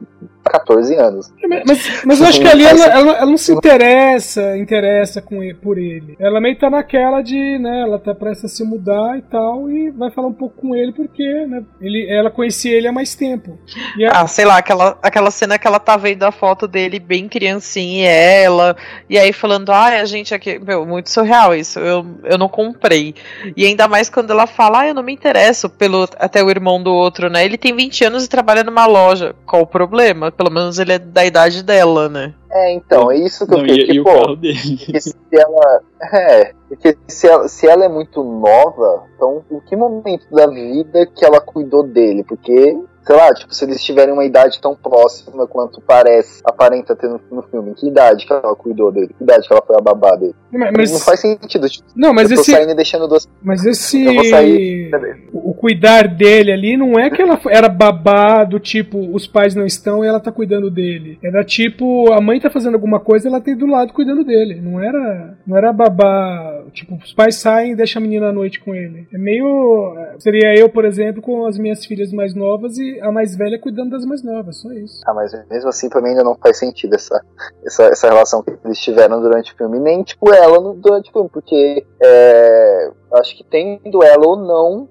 [0.49, 1.33] 14 anos.
[1.65, 5.53] Mas, mas eu acho que ali ela, ela, ela, não se interessa, interessa com ele,
[5.53, 6.15] por ele.
[6.19, 9.91] Ela meio tá naquela de, né, ela tá prestes a se mudar e tal, e
[9.91, 13.59] vai falar um pouco com ele porque, né, ele, ela conhecia ele há mais tempo.
[14.07, 14.21] A...
[14.21, 17.91] Ah, sei lá, aquela, aquela cena que ela tá vendo a foto dele bem criancinha
[17.91, 18.75] e ela,
[19.09, 23.13] e aí falando, ah, a gente aqui, meu, muito surreal isso, eu, eu não comprei.
[23.55, 26.81] E ainda mais quando ela fala, ah, eu não me interesso pelo até o irmão
[26.81, 30.30] do outro, né, ele tem 20 anos e trabalha numa loja, qual o problema?
[30.31, 32.33] Pelo menos ele é da idade dela, né?
[32.51, 34.57] É, então, é isso que eu fiquei, tipo, o carro dele.
[34.99, 35.81] se ela,
[36.13, 41.05] é, porque se ela, se ela é muito nova, então em que momento da vida
[41.05, 42.23] que ela cuidou dele?
[42.23, 47.07] Porque sei lá, tipo, se eles tiverem uma idade tão próxima quanto parece, aparenta ter
[47.07, 49.13] no, no filme, que idade que ela cuidou dele?
[49.17, 50.35] Que idade que ela foi a babá dele?
[50.51, 51.69] Mas, não faz sentido.
[51.69, 53.27] Tipo, não, mas eu tô esse, saindo e deixando duas.
[53.41, 54.29] Mas esse.
[54.29, 54.91] Sair.
[55.33, 59.55] O, o cuidar dele ali não é que ela era babá do tipo, os pais
[59.55, 61.17] não estão e ela tá cuidando dele.
[61.23, 64.59] Era tipo, a mãe tá fazendo alguma coisa ela tem do lado cuidando dele.
[64.61, 65.37] Não era.
[65.47, 66.63] Não era babá.
[66.73, 69.07] Tipo, os pais saem e deixam a menina à noite com ele.
[69.13, 69.95] É meio.
[70.19, 73.91] Seria eu, por exemplo, com as minhas filhas mais novas e a mais velha cuidando
[73.91, 75.01] das mais novas, só isso.
[75.05, 77.23] Ah, mas mesmo assim pra mim ainda não faz sentido essa,
[77.65, 81.13] essa, essa relação que eles tiveram durante o filme, nem tipo ela no, durante o
[81.13, 84.87] filme, porque é, acho que tendo ela ou não,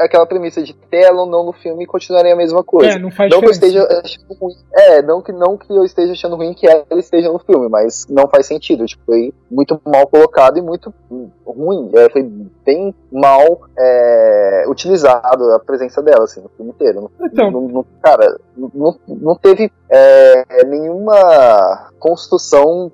[0.00, 2.96] aquela premissa de ter ela ou não no filme continuaria a mesma coisa.
[2.96, 4.54] É, não faz não que eu esteja achando ruim.
[4.72, 8.06] É, não que, não que eu esteja achando ruim que ela esteja no filme, mas
[8.08, 8.86] não faz sentido.
[8.86, 10.92] Tipo, foi muito mal colocado e muito
[11.44, 11.90] ruim.
[11.94, 12.22] É, foi
[12.64, 17.10] bem mal é, utilizado a presença dela, assim, no filme inteiro.
[17.20, 17.50] Então.
[17.50, 22.92] Não, não, cara, não, não teve é, nenhuma construção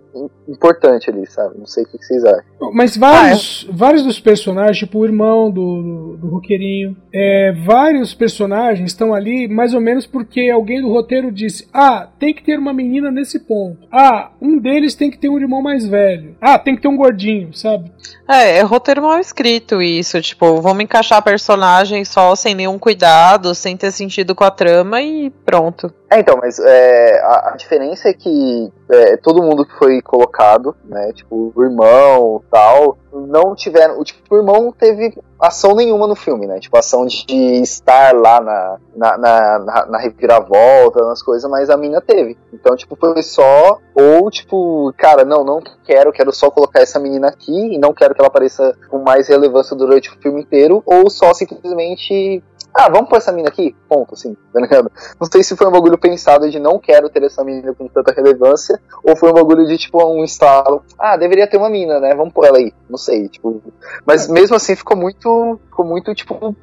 [0.48, 1.58] importante ali, sabe?
[1.58, 2.44] Não sei o que vocês acham.
[2.72, 3.76] Mas vários, ah, é.
[3.76, 9.48] vários dos personagens, tipo o irmão do, do, do roqueirinho, é, vários personagens estão ali
[9.48, 13.40] mais ou menos porque alguém do roteiro disse: Ah, tem que ter uma menina nesse
[13.40, 13.88] ponto.
[13.90, 16.36] Ah, um deles tem que ter um irmão mais velho.
[16.40, 17.90] Ah, tem que ter um gordinho, sabe?
[18.28, 20.20] É, é roteiro mal escrito isso.
[20.20, 25.30] Tipo, vamos encaixar personagens só sem nenhum cuidado, sem ter sentido com a trama e
[25.44, 25.92] pronto.
[26.10, 30.74] É, então, mas é, a, a, diferença é que é, todo mundo que foi colocado,
[30.84, 34.02] né, tipo, o irmão tal, não tiveram.
[34.02, 36.58] Tipo, o irmão não teve ação nenhuma no filme, né?
[36.60, 37.24] Tipo, ação de
[37.62, 42.36] estar lá na, na, na, na reviravolta, nas coisas, mas a mina teve.
[42.52, 43.78] Então, tipo, foi só.
[43.94, 48.14] Ou, tipo, cara, não, não quero, quero só colocar essa menina aqui e não quero
[48.14, 52.42] que ela apareça com mais relevância durante o filme inteiro, ou só simplesmente
[52.74, 53.74] ah, vamos pôr essa mina aqui?
[53.88, 54.90] Ponto, assim, tá ligado?
[55.20, 58.12] Não sei se foi um bagulho pensado de não quero ter essa mina com tanta
[58.12, 60.82] relevância, ou foi um bagulho de, tipo, um instalo.
[60.98, 62.14] Ah, deveria ter uma mina, né?
[62.14, 62.72] Vamos pôr ela aí.
[62.88, 63.62] Não sei, tipo.
[64.06, 66.54] Mas mesmo assim ficou muito, ficou muito, tipo,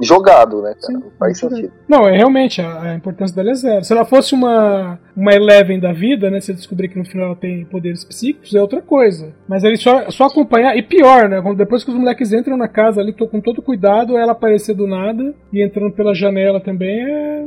[0.00, 0.80] jogado, né, cara?
[0.80, 1.72] Sim, não faz sentido.
[1.86, 3.84] Não, é realmente, a, a, importância dela é zero.
[3.84, 6.40] Se ela fosse uma, uma Eleven da vida, né?
[6.40, 9.32] Se descobrir que no final ela tem poderes psíquicos, é outra coisa.
[9.46, 11.42] Mas ele só, só acompanhar, e pior, né?
[11.56, 14.86] Depois que os moleques entram na casa ali, tô com todo cuidado, ela aparecer do
[14.86, 17.44] nada e entrando pela janela também é.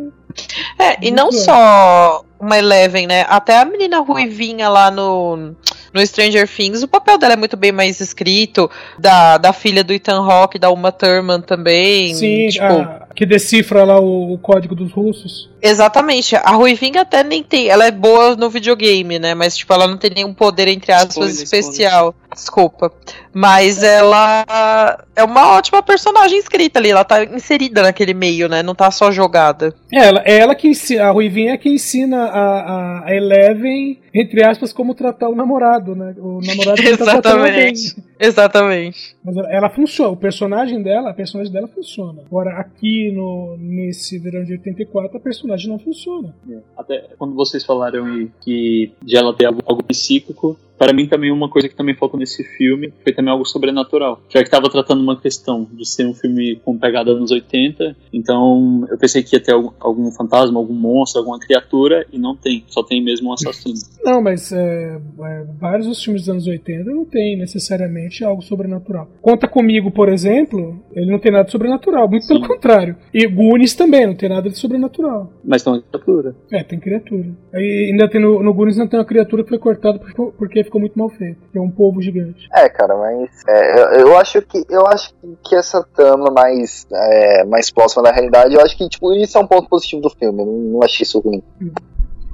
[0.79, 3.25] É, e não só uma Eleven, né?
[3.27, 5.53] Até a menina ruivinha lá no,
[5.93, 8.69] no Stranger Things, o papel dela é muito bem mais escrito.
[8.97, 12.13] Da, da filha do Ethan Hawke, da Uma Thurman também.
[12.13, 12.65] Sim, tipo...
[12.65, 15.49] a, que decifra lá o, o, código dos russos.
[15.61, 16.35] Exatamente.
[16.35, 17.67] A Ruivinha até nem tem.
[17.67, 19.35] Ela é boa no videogame, né?
[19.35, 22.07] Mas, tipo, ela não tem nenhum poder, entre aspas, spoiler, especial.
[22.07, 22.21] Spoiler.
[22.33, 22.91] Desculpa.
[23.33, 26.89] Mas ela é uma ótima personagem escrita ali.
[26.89, 28.63] Ela tá inserida naquele meio, né?
[28.63, 29.73] Não tá só jogada.
[29.91, 31.05] É, ela, é ela que ensina.
[31.05, 36.13] A Ruivinha é que ensina a, a Eleven, entre aspas, como tratar o namorado, né?
[36.17, 37.95] O namorado Exatamente.
[38.21, 39.15] Exatamente.
[39.23, 42.21] Mas ela, ela funciona, o personagem dela, a personagem dela funciona.
[42.25, 46.35] Agora, aqui no, nesse verão de 84, a personagem não funciona.
[46.77, 51.31] Até quando vocês falaram aí que de ela ter algo, algo psíquico, para mim também
[51.31, 54.19] uma coisa que também faltou nesse filme foi também algo sobrenatural.
[54.27, 58.87] Já que estava tratando uma questão de ser um filme com pegada anos 80, então
[58.89, 62.63] eu pensei que ia ter algum, algum fantasma, algum monstro, alguma criatura, e não tem,
[62.67, 63.75] só tem mesmo um assassino.
[64.03, 69.07] Não, mas é, é, vários dos filmes dos anos 80 não tem necessariamente algo sobrenatural.
[69.21, 72.47] Conta comigo, por exemplo, ele não tem nada de sobrenatural, muito pelo Sim.
[72.47, 72.95] contrário.
[73.13, 75.31] E Goonies também não tem nada de sobrenatural.
[75.43, 76.35] Mas tem uma criatura.
[76.51, 77.29] É, tem criatura.
[77.53, 80.63] Aí ainda tem no, no Goonies não tem uma criatura que foi cortada porque, porque
[80.63, 81.37] ficou muito mal feito.
[81.55, 82.47] É um povo gigante.
[82.53, 87.43] É, cara, mas é, eu, eu acho que eu acho que, essa trama mais é,
[87.45, 90.41] mais próxima da realidade, eu acho que tipo isso é um ponto positivo do filme.
[90.41, 91.43] Eu não, não achei isso ruim.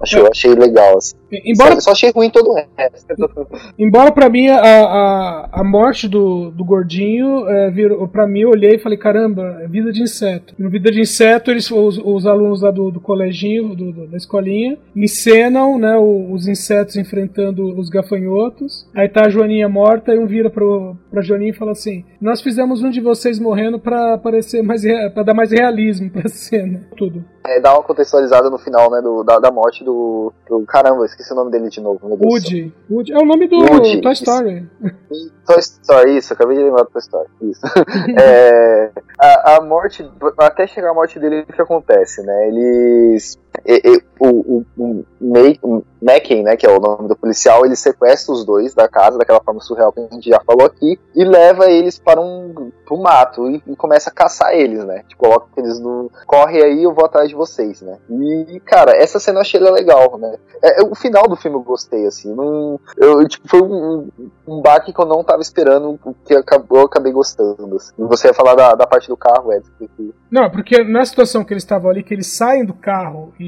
[0.01, 1.15] Acho, Eu achei legal, assim.
[1.31, 3.05] Embora, Só, só achei ruim todo o resto.
[3.77, 8.49] embora pra mim a, a, a morte do, do gordinho é, virou, pra mim eu
[8.49, 10.53] olhei e falei, caramba, é vida de inseto.
[10.57, 14.17] No Vida de Inseto, eles, os, os alunos lá do, do coleginho, do, do- da
[14.17, 18.87] escolinha, encenam né, os insetos enfrentando os gafanhotos.
[18.95, 22.41] Aí tá a Joaninha morta e um vira pro, pra Joaninha e fala assim: Nós
[22.41, 26.81] fizemos um de vocês morrendo pra parecer mais pra dar mais realismo pra cena.
[26.95, 27.23] Tudo.
[27.45, 30.65] É, dá uma contextualizada no final, né, do, da, da morte do, do.
[30.67, 31.99] Caramba, esqueci o nome dele de novo.
[32.07, 32.73] Woody.
[32.89, 33.13] Woody.
[33.13, 34.23] É o nome do Woody, Toy isso.
[34.23, 34.69] Story.
[35.45, 37.27] Toy Story, isso, acabei de lembrar do Toy Story.
[37.41, 37.61] Isso.
[38.19, 42.47] É, a, a morte, até chegar a morte dele, o que acontece, né?
[42.47, 43.37] Eles.
[43.65, 45.05] e- e- o, o,
[45.61, 49.17] o, Macken, né, que é o nome do policial, ele sequestra os dois da casa,
[49.17, 52.97] daquela forma surreal que a gente já falou aqui, e leva eles para um pro
[52.97, 55.03] mato e, e começa a caçar eles, né?
[55.07, 56.09] Tipo, coloca eles no.
[56.25, 57.97] Corre aí, eu vou atrás de vocês, né?
[58.09, 60.35] E, cara, essa cena eu achei legal, né?
[60.63, 62.33] É, o final do filme eu gostei, assim.
[62.35, 64.09] Não, eu, tipo, foi um,
[64.47, 67.75] um baque que eu não tava esperando, que acabou, eu acabei gostando.
[67.75, 67.93] Assim.
[67.97, 69.63] Você ia falar da, da parte do carro, Ed.
[70.29, 73.45] Não, porque na situação que eles estavam ali, que eles saem do carro e,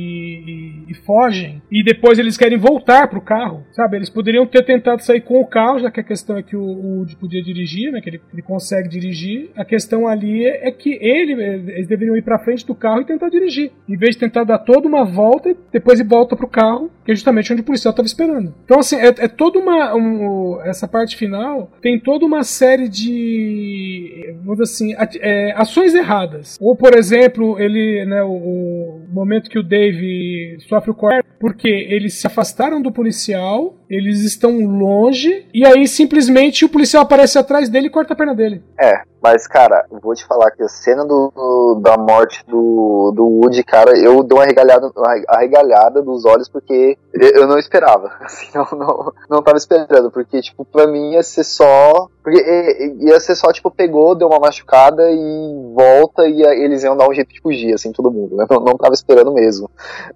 [0.87, 3.97] e- e fogem, e depois eles querem voltar pro carro, sabe?
[3.97, 6.61] Eles poderiam ter tentado sair com o carro, já que a questão é que o,
[6.61, 7.99] o Woody podia dirigir, né?
[8.01, 9.51] Que ele, ele consegue dirigir.
[9.57, 13.29] A questão ali é que ele, eles deveriam ir pra frente do carro e tentar
[13.29, 13.71] dirigir.
[13.87, 17.11] Em vez de tentar dar toda uma volta e depois ir volta pro carro, que
[17.11, 18.53] é justamente onde o policial estava esperando.
[18.65, 19.95] Então, assim, é, é toda uma.
[19.95, 24.35] um- essa parte final tem toda uma série de.
[24.43, 26.57] Vamos assim, é, ações erradas.
[26.61, 31.67] Ou, por exemplo, ele, né, o, o momento que o Dave sofre o corte, porque
[31.67, 37.69] eles se afastaram do policial, eles estão longe, e aí simplesmente o policial aparece atrás
[37.69, 38.61] dele e corta a perna dele.
[38.79, 43.25] É, mas, cara, vou te falar que a cena do, do- da morte do, do
[43.27, 48.11] Woody, cara, eu dou uma regalhada, uma arregalhada dos olhos porque eu não esperava.
[48.21, 52.07] Assim, não, não, não tava esperando, porque, tipo, pra mim ia ser só.
[52.23, 57.09] Porque ia ser só, tipo, pegou, deu uma machucada e volta e eles iam dar
[57.09, 58.35] um jeito de fugir, assim, todo mundo.
[58.35, 58.45] né?
[58.49, 59.69] Não, não tava esperando mesmo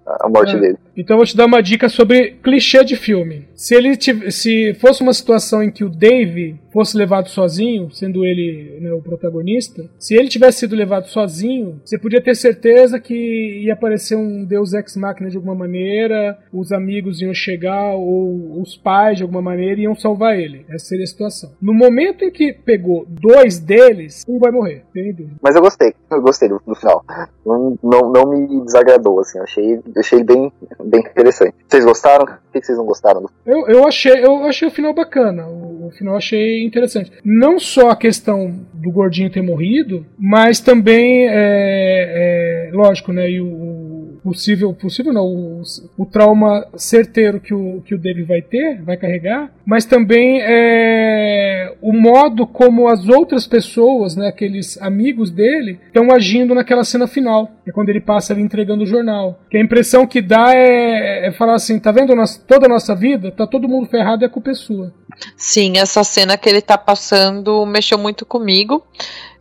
[0.06, 0.60] a morte É.
[0.60, 0.78] dele.
[0.96, 3.46] Então eu vou te dar uma dica sobre clichê de filme.
[3.54, 3.98] Se ele
[4.30, 9.00] se fosse uma situação em que o Dave fosse levado sozinho, sendo ele né, o
[9.00, 14.44] protagonista, se ele tivesse sido levado sozinho, você podia ter certeza que ia aparecer um
[14.44, 19.40] Deus ex machina de alguma maneira, os amigos iam chegar ou os pais de alguma
[19.40, 20.66] maneira iam salvar ele.
[20.68, 21.52] Essa seria a situação.
[21.62, 24.82] No momento em que pegou dois deles, um vai morrer.
[24.92, 25.36] Dúvida.
[25.40, 27.04] Mas eu gostei, eu gostei do, do final.
[27.46, 30.52] Não, não, não me desagradou, assim, eu achei, achei bem,
[30.82, 31.54] bem interessante.
[31.68, 32.24] Vocês gostaram?
[32.24, 35.46] O que vocês não gostaram do Eu, eu, achei, eu achei o final bacana.
[35.46, 37.12] O, o final achei interessante.
[37.24, 43.30] Não só a questão do gordinho ter morrido, mas também, é, é, lógico, né?
[43.30, 43.83] E o, o
[44.24, 45.62] possível, possível não, o,
[45.98, 51.74] o trauma certeiro que o, que o Dave vai ter, vai carregar, mas também é,
[51.82, 57.50] o modo como as outras pessoas, né, aqueles amigos dele, estão agindo naquela cena final.
[57.66, 59.40] É quando ele passa ali entregando o jornal.
[59.50, 62.94] Que a impressão que dá é, é falar assim: tá vendo nossa- toda a nossa
[62.94, 63.30] vida?
[63.30, 64.92] Tá todo mundo ferrado e a culpa é sua.
[65.36, 68.84] Sim, essa cena que ele tá passando mexeu muito comigo.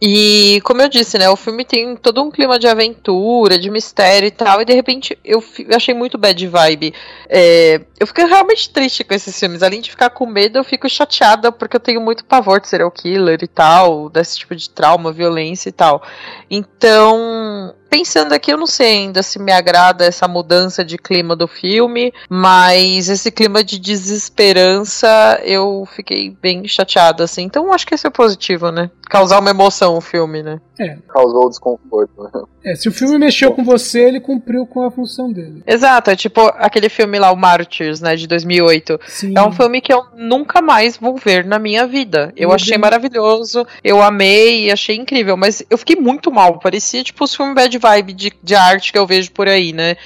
[0.05, 4.27] E, como eu disse, né, o filme tem todo um clima de aventura, de mistério
[4.27, 6.93] e tal, e de repente eu, eu achei muito bad vibe.
[7.29, 9.63] É, eu fico realmente triste com esses filmes.
[9.63, 12.91] Além de ficar com medo, eu fico chateada porque eu tenho muito pavor de serial
[12.91, 16.03] killer e tal, desse tipo de trauma, violência e tal.
[16.51, 21.47] Então, pensando aqui, eu não sei ainda se me agrada essa mudança de clima do
[21.47, 27.43] filme, mas esse clima de desesperança eu fiquei bem chateada, assim.
[27.43, 28.89] Então acho que esse é positivo, né?
[29.07, 30.59] Causar uma emoção o filme, né?
[31.07, 32.23] Causou desconforto.
[32.23, 32.41] né?
[32.65, 35.61] É, se o filme mexeu com você, ele cumpriu com a função dele.
[35.67, 38.99] Exato, é tipo aquele filme lá, o Martyrs, né, de 2008.
[39.07, 39.33] Sim.
[39.37, 42.33] É um filme que eu nunca mais vou ver na minha vida.
[42.35, 42.81] Eu Meu achei Deus.
[42.81, 46.57] maravilhoso, eu amei, achei incrível, mas eu fiquei muito mal.
[46.57, 49.97] Parecia tipo os filmes bad vibe de, de arte que eu vejo por aí, né?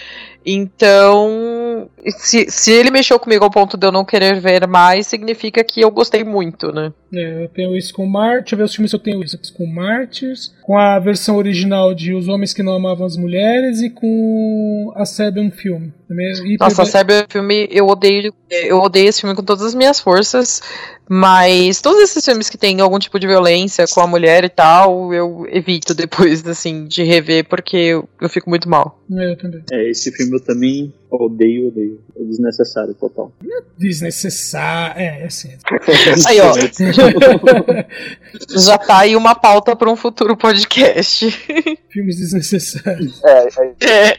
[0.45, 5.63] Então, se, se ele mexeu comigo ao ponto de eu não querer ver mais, significa
[5.63, 6.91] que eu gostei muito, né?
[7.13, 8.39] É, eu tenho isso com Mar...
[8.39, 11.93] Deixa eu ver os filmes se eu tenho isso com Martyrs, com a versão original
[11.93, 15.89] de Os Homens que Não Amavam as Mulheres e com a Seven Film.
[16.07, 19.75] Também hiper- Nossa, sabe, o filme, eu odeio, eu odeio esse filme com todas as
[19.75, 20.61] minhas forças,
[21.09, 25.13] mas todos esses filmes que tem algum tipo de violência com a mulher e tal,
[25.13, 29.01] eu evito depois, assim, de rever, porque eu, eu fico muito mal.
[29.11, 29.63] É, eu também.
[29.71, 31.99] É, esse filme eu também odeio, odeio.
[32.15, 33.31] É desnecessário total.
[33.77, 35.01] Desnecessário.
[35.01, 35.49] É, é assim.
[36.27, 36.53] Aí, ó,
[38.59, 41.27] já tá aí uma pauta para um futuro podcast.
[41.97, 43.23] Filmes desnecessários.
[43.23, 44.17] É, é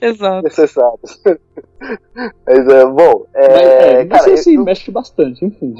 [0.00, 0.42] É, exato.
[0.42, 0.98] necessário.
[2.46, 5.74] Mas, é, bom, é, Mas, é, cara, você eu- se mexe bastante, enfim.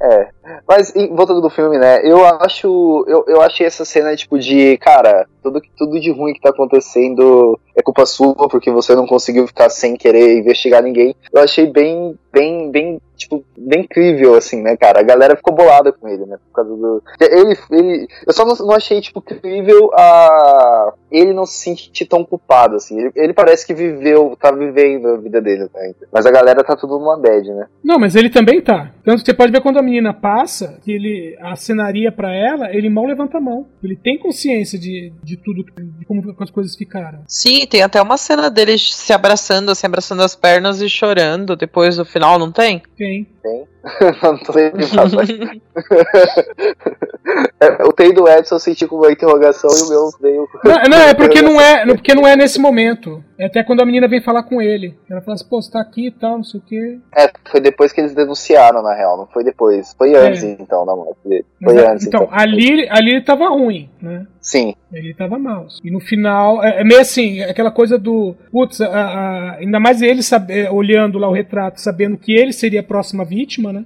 [0.00, 0.28] É.
[0.66, 2.00] Mas em- voltando do filme, né?
[2.08, 3.04] Eu acho.
[3.08, 7.58] Eu, eu achei essa cena, tipo, de, cara, tudo, tudo de ruim que tá acontecendo
[7.76, 11.14] é culpa sua, porque você não conseguiu ficar sem querer investigar ninguém.
[11.32, 15.00] Eu achei bem, bem, bem, tipo, bem incrível, assim, né, cara?
[15.00, 16.36] A galera ficou bolada com ele, né?
[16.46, 17.02] Por causa do.
[17.20, 17.56] Ele.
[17.70, 20.92] ele eu só não, não achei, tipo, incrível a.
[21.10, 22.98] Ele não se sentir tão culpado, assim.
[22.98, 25.92] Ele, ele parece que viveu, tá vivendo a vida dele, né?
[26.12, 27.66] Mas a galera tá tudo numa bad, né?
[27.82, 28.90] Não, mas ele também tá.
[29.04, 32.88] Tanto que você pode ver quando a menina passa, que ele acenaria pra ela, ele
[32.88, 33.66] mal levanta a mão.
[33.82, 37.20] Ele tem consciência de, de tudo, de como as coisas ficaram.
[37.26, 41.96] Sim, tem até uma cena dele se abraçando, assim, abraçando as pernas e chorando depois
[41.96, 42.82] do final, não tem?
[42.96, 43.26] Tem hein?
[43.42, 43.71] Tem.
[44.22, 45.16] não tô lembrado,
[47.60, 50.48] É, o TI do Edson eu senti como uma interrogação e o meu veio.
[50.64, 53.22] Não, não, é porque não é, porque não é nesse momento.
[53.38, 54.96] É até quando a menina vem falar com ele.
[55.08, 56.98] Ela fala assim, pô, você tá aqui e tal, não sei o quê.
[57.16, 59.94] É, foi depois que eles denunciaram, na real, não foi depois.
[59.96, 61.44] Foi antes, então, na morte dele.
[61.62, 62.38] Foi Mas, antes, então, então.
[62.38, 64.26] ali, ali ele tava ruim, né?
[64.40, 65.66] Sim, Ele tava mal.
[65.84, 68.34] E no final, é, é meio assim, aquela coisa do.
[68.50, 72.80] Putz, a- a- ainda mais ele sabe, olhando lá o retrato, sabendo que ele seria
[72.80, 73.84] a próxima vítima, né?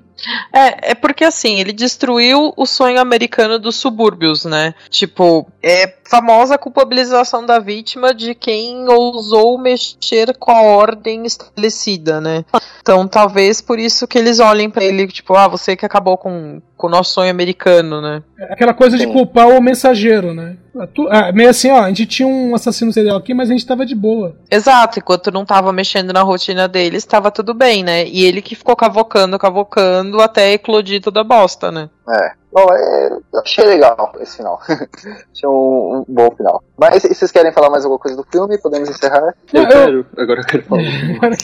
[0.52, 4.74] É, é porque assim, ele destruiu o sonho americano dos subúrbios, né?
[4.88, 12.20] Tipo, é famosa a culpabilização da vítima de quem ousou mexer com a ordem estabelecida,
[12.20, 12.44] né?
[12.80, 16.62] Então, talvez por isso que eles olhem pra ele, tipo, ah, você que acabou com,
[16.76, 18.22] com o nosso sonho americano, né?
[18.50, 19.12] Aquela coisa de Sim.
[19.12, 20.56] culpar o mensageiro, né?
[20.78, 23.66] Ah, ah, meio assim, ó, a gente tinha um assassino serial aqui, mas a gente
[23.66, 24.36] tava de boa.
[24.50, 28.06] Exato, enquanto não tava mexendo na rotina deles, tava tudo bem, né?
[28.06, 31.88] E ele que ficou cavocando, cavocando até eclodir toda a bosta, né?
[32.08, 32.32] é.
[32.52, 34.58] Bom, é, eu achei legal esse final.
[34.66, 36.64] achei um, um bom final.
[36.78, 38.56] Mas e vocês querem falar mais alguma coisa do filme?
[38.56, 39.34] Podemos encerrar?
[39.52, 40.82] Eu Eu- quero, agora eu quero falar.
[41.16, 41.36] Agora.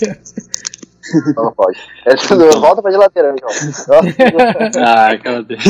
[1.36, 1.78] Não, não pode.
[2.06, 3.52] É tudo, volta pra geladeira, João.
[3.52, 3.92] Nossa,
[4.80, 5.60] Ah, aquela dele.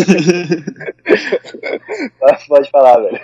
[2.49, 3.21] pode falar, velho.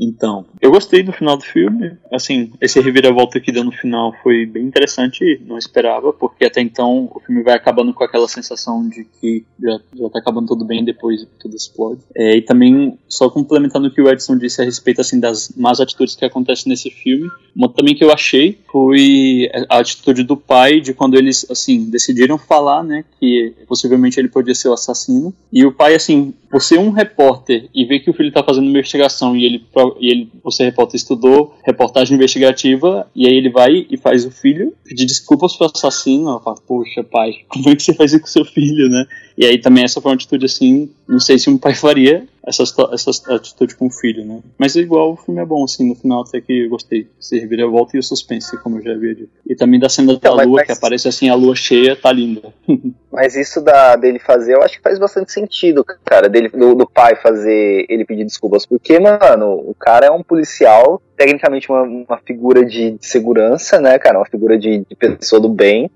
[0.00, 1.92] Então, eu gostei do final do filme.
[2.10, 7.10] Assim, esse reviravolta que deu no final foi bem interessante, não esperava, porque até então
[7.14, 10.82] o filme vai acabando com aquela sensação de que já, já tá acabando tudo bem
[10.82, 12.00] depois tudo explode.
[12.16, 15.80] É, e também, só complementando o que o Edson disse a respeito assim, das más
[15.80, 20.80] atitudes que acontecem nesse filme, uma também que eu achei foi a atitude do pai
[20.80, 25.34] de quando eles, assim, decidiram falar, né, que possivelmente ele podia ser o assassino.
[25.52, 28.68] E o pai, assim, por ser um repórter e ver que o filho tá fazendo
[28.68, 29.64] investigação e ele,
[29.98, 34.72] e ele você repórter estudou reportagem investigativa e aí ele vai e faz o filho
[34.84, 38.26] pedir desculpas pro assassino, ela fala, poxa pai, como é que você faz isso com
[38.26, 39.06] seu filho, né?
[39.40, 42.62] E aí também essa foi uma atitude assim, não sei se um pai faria essa,
[42.92, 44.40] essa atitude com o filho, né?
[44.58, 47.06] Mas igual o filme é bom, assim, no final até que eu gostei.
[47.18, 49.30] Se reviravolta e o suspense, como eu já havia dito.
[49.48, 52.12] E também da cena Então, da lua, mas- que aparece assim, a lua cheia, tá
[52.12, 52.52] linda.
[53.12, 56.88] Mas isso da, dele fazer, eu acho que faz bastante sentido, cara, dele, do, do
[56.88, 58.64] pai fazer ele pedir desculpas.
[58.64, 63.98] Porque, mano, o cara é um policial, tecnicamente uma, uma figura de, de segurança, né,
[63.98, 64.18] cara?
[64.20, 65.90] Uma figura de, de pessoa do bem.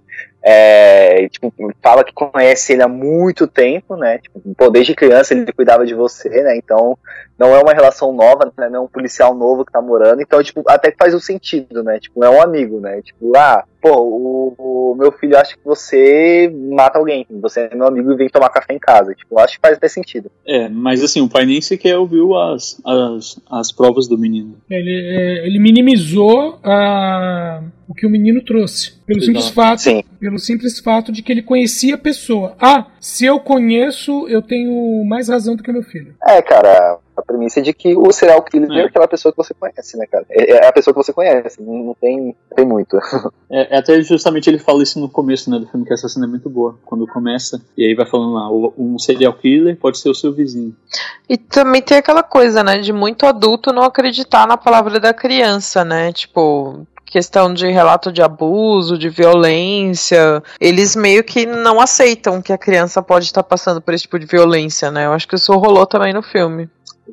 [0.47, 1.51] É, tipo,
[1.83, 4.19] fala que conhece ele há muito tempo, né?
[4.19, 6.55] Tipo, desde criança ele cuidava de você, né?
[6.59, 6.99] Então,
[7.39, 8.69] não é uma relação nova, né?
[8.69, 10.21] Não é um policial novo que tá morando.
[10.21, 11.99] Então, tipo, até que faz um sentido, né?
[11.99, 13.01] Tipo, é um amigo, né?
[13.01, 17.87] Tipo, ah, pô, o, o meu filho acha que você mata alguém, você é meu
[17.87, 19.15] amigo e vem tomar café em casa.
[19.15, 20.31] Tipo, eu acho que faz até sentido.
[20.47, 24.57] É, mas assim, o pai nem sequer ouviu as, as, as provas do menino.
[24.71, 28.95] Ele, é, ele minimizou a, o que o menino trouxe.
[29.05, 29.27] Pelo Exato.
[29.27, 30.03] simples, fato, Sim.
[30.19, 32.57] pelo simples fato de que ele conhecia a pessoa.
[32.59, 36.15] Ah, se eu conheço, eu tenho mais razão do que meu filho.
[36.27, 38.85] É, cara, a premissa é de que o serial killer é, É.
[38.87, 40.25] aquela pessoa que você conhece, né, cara?
[40.31, 42.99] É, é a pessoa que você conhece, não, não tem, não tem muito.
[43.51, 46.27] É, é até justamente ele fala isso no começo né, do filme, que essa cena
[46.27, 46.77] é muito boa.
[46.85, 50.75] Quando começa, e aí vai falando lá, um serial killer pode ser o seu vizinho.
[51.29, 55.85] E também tem aquela coisa, né, de muito adulto não acreditar na palavra da criança,
[55.85, 56.13] né?
[56.13, 60.43] Tipo, questão de relato de abuso, de violência.
[60.61, 64.27] Eles meio que não aceitam que a criança pode estar passando por esse tipo de
[64.27, 65.07] violência, né?
[65.07, 66.69] Eu acho que isso rolou também no filme.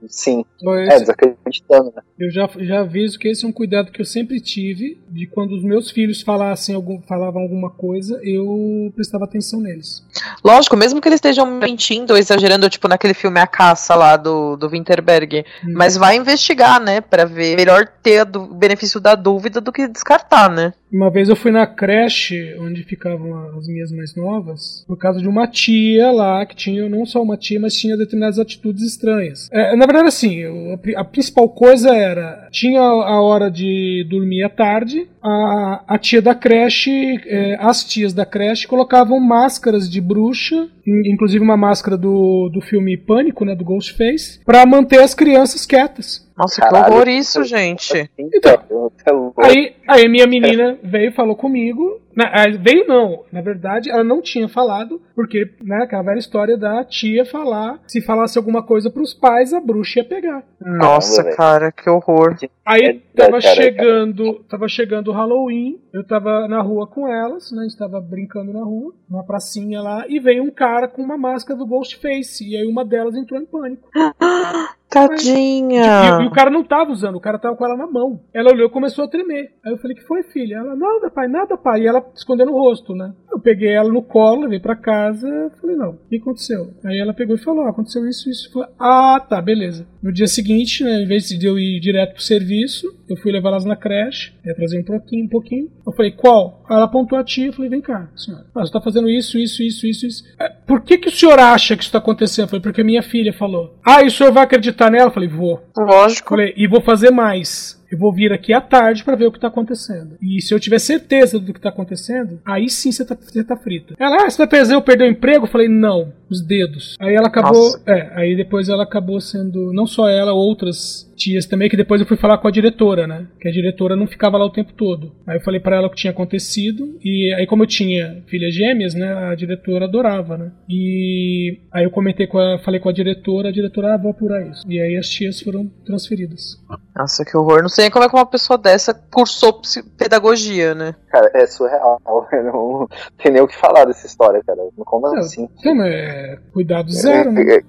[0.07, 2.01] Sim, Então, é, desacreditando, né?
[2.17, 5.55] Eu já, já aviso que esse é um cuidado que eu sempre tive, de quando
[5.55, 10.03] os meus filhos falassem algum, falavam alguma coisa, eu prestava atenção neles.
[10.43, 14.55] Lógico, mesmo que eles estejam mentindo ou exagerando, tipo naquele filme A Caça lá do,
[14.55, 15.45] do Winterberg.
[15.63, 15.73] Hum.
[15.75, 17.01] Mas vai investigar, né?
[17.01, 17.55] Pra ver.
[17.55, 20.73] Melhor ter o benefício da dúvida do que descartar, né?
[20.91, 25.27] Uma vez eu fui na creche onde ficavam as minhas mais novas, por causa de
[25.27, 29.47] uma tia lá, que tinha não só uma tia, mas tinha determinadas atitudes estranhas.
[29.51, 34.43] É, na verdade, assim, a, pri- a principal coisa era: tinha a hora de dormir
[34.43, 36.91] à tarde, a, a tia da creche,
[37.25, 42.59] é, as tias da creche colocavam máscaras de bruxa, in- inclusive uma máscara do, do
[42.59, 46.29] filme Pânico, né, do Ghostface, pra manter as crianças quietas.
[46.41, 46.85] Nossa, Caralho.
[46.85, 48.09] que horror isso, gente.
[48.17, 48.57] Então,
[49.05, 49.45] é louco.
[49.45, 52.01] Aí, aí minha menina veio e falou comigo.
[52.15, 56.57] Na, ah, veio não, na verdade ela não tinha falado, porque, né, aquela velha história
[56.57, 60.43] da tia falar, se falasse alguma coisa pros pais, a bruxa ia pegar.
[60.59, 62.35] Nossa, cara, que horror.
[62.65, 67.61] Aí tava cara, chegando, tava chegando o Halloween, eu tava na rua com elas, né,
[67.61, 71.17] a gente tava brincando na rua, numa pracinha lá, e veio um cara com uma
[71.17, 73.87] máscara do Ghostface, e aí uma delas entrou em pânico.
[74.91, 76.19] Tadinha.
[76.19, 78.19] E, e o cara não tava usando, o cara tava com ela na mão.
[78.33, 79.51] Ela olhou e começou a tremer.
[79.65, 80.55] Aí eu falei, que foi, filha?
[80.55, 81.81] Ela, nada, pai, nada, pai.
[81.81, 83.13] E ela escondendo o rosto, né?
[83.31, 86.73] Eu peguei ela no colo, levei pra casa, falei, não, o que aconteceu?
[86.83, 88.51] Aí ela pegou e falou, ah, aconteceu isso, isso.
[88.51, 89.87] Falei, ah, tá, beleza.
[90.03, 93.49] No dia seguinte, né, em vez de eu ir direto pro serviço, eu fui levar
[93.49, 95.69] elas na creche, ia trazer um pouquinho, um pouquinho.
[95.85, 96.63] Eu falei, qual?
[96.69, 98.45] Ela apontou a tia, eu falei, vem cá, senhora.
[98.55, 100.23] Ah, você tá fazendo isso, isso, isso, isso, isso.
[100.39, 102.45] "É, Por que que o senhor acha que isso tá acontecendo?
[102.45, 103.77] Eu falei, porque minha filha falou.
[103.85, 105.09] Ah, e o senhor vai acreditar nela?
[105.09, 105.61] Eu falei, vou.
[105.77, 106.29] Lógico.
[106.29, 107.80] Falei, e vou fazer mais.
[107.91, 110.17] Eu vou vir aqui à tarde pra ver o que tá acontecendo.
[110.21, 113.57] E se eu tiver certeza do que tá acontecendo, aí sim você tá, você tá
[113.57, 113.95] frita.
[113.99, 115.45] Ela, ah, você vai fazer eu perder o emprego?
[115.45, 116.95] Eu falei, não, os dedos.
[116.99, 117.51] Aí ela acabou.
[117.53, 117.83] Nossa.
[117.85, 119.73] É, aí depois ela acabou sendo.
[119.73, 123.27] Não só ela, outras tias também, que depois eu fui falar com a diretora, né?
[123.39, 125.11] Que a diretora não ficava lá o tempo todo.
[125.27, 126.97] Aí eu falei pra ela o que tinha acontecido.
[127.03, 129.13] E aí, como eu tinha filhas gêmeas, né?
[129.13, 130.51] A diretora adorava, né?
[130.69, 132.57] E aí eu comentei com a.
[132.59, 134.63] Falei com a diretora, a diretora, ah, vou apurar isso.
[134.67, 136.57] E aí as tias foram transferidas.
[136.95, 137.61] Nossa, que horror.
[137.61, 139.61] Não sei nem como é que uma pessoa dessa cursou
[139.97, 140.95] pedagogia, né?
[141.09, 141.99] Cara, é surreal.
[142.31, 142.87] Eu não
[143.21, 144.59] tem nem o que falar dessa história, cara.
[144.85, 145.49] Como Não, assim?
[145.85, 147.61] É cuidado zero, né?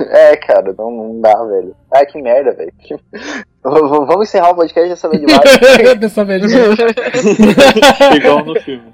[0.00, 1.74] É, cara, não, não dá, velho.
[1.92, 2.72] Ai, que merda, velho.
[2.78, 2.96] Que-
[3.68, 5.40] Vamos encerrar o podcast dessa vez demais.
[5.98, 6.44] Dessa vez.
[8.14, 8.92] Igual no filme.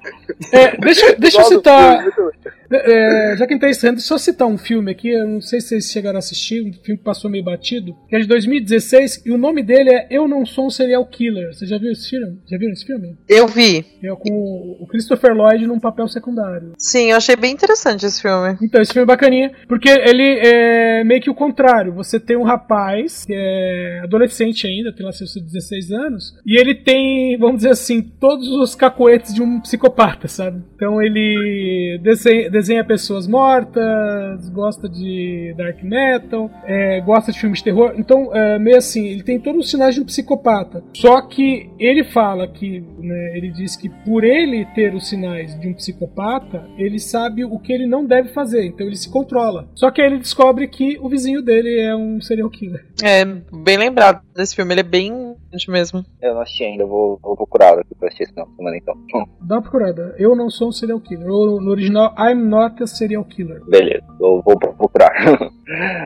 [0.50, 2.02] É, deixa, deixa eu Igual citar.
[2.12, 2.32] filme,
[2.72, 5.08] É, já que encerrando, deixa eu citar um filme aqui.
[5.08, 6.60] Eu não sei se vocês chegaram a assistir.
[6.62, 7.96] Um filme que passou meio batido.
[8.08, 9.22] Que é de 2016.
[9.26, 11.54] E o nome dele é Eu Não Sou um Serial Killer.
[11.54, 12.38] Você já viu esse filme?
[12.50, 13.16] Já viram esse filme?
[13.28, 13.84] Eu vi.
[14.02, 16.72] É com o Christopher Lloyd num papel secundário.
[16.78, 18.56] Sim, eu achei bem interessante esse filme.
[18.62, 21.92] Então, esse filme é bacaninha, porque ele é meio que o contrário.
[21.94, 26.74] Você tem um rapaz que é adolescente ainda, tem lá seus 16 anos, e ele
[26.74, 30.62] tem, vamos dizer assim, todos os cacoetes de um psicopata, sabe?
[30.74, 37.64] Então ele desenha, desenha pessoas mortas, gosta de dark metal, é, gosta de filmes de
[37.64, 37.94] terror.
[37.96, 40.82] Então, é, meio assim, ele tem todos os sinais de um psicopata.
[40.94, 45.68] Só que ele fala que, né, ele diz que por ele ter os sinais de
[45.68, 49.68] um psicopata, ele sabe o que ele não deve fazer, então ele se controla.
[49.74, 52.86] Só que aí ele descobre que o vizinho dele é um serial killer.
[53.02, 54.72] É, bem lembrado desse filme.
[54.72, 56.04] Ele é bem interessante mesmo.
[56.20, 58.94] Eu não assisti ainda, vou, vou procurar aqui pra assistir esse semana então.
[59.40, 60.14] Dá uma procurada.
[60.18, 61.28] Eu não sou um serial killer.
[61.28, 63.62] Ou no original, I'm not a serial killer.
[63.66, 65.12] Beleza, eu vou procurar.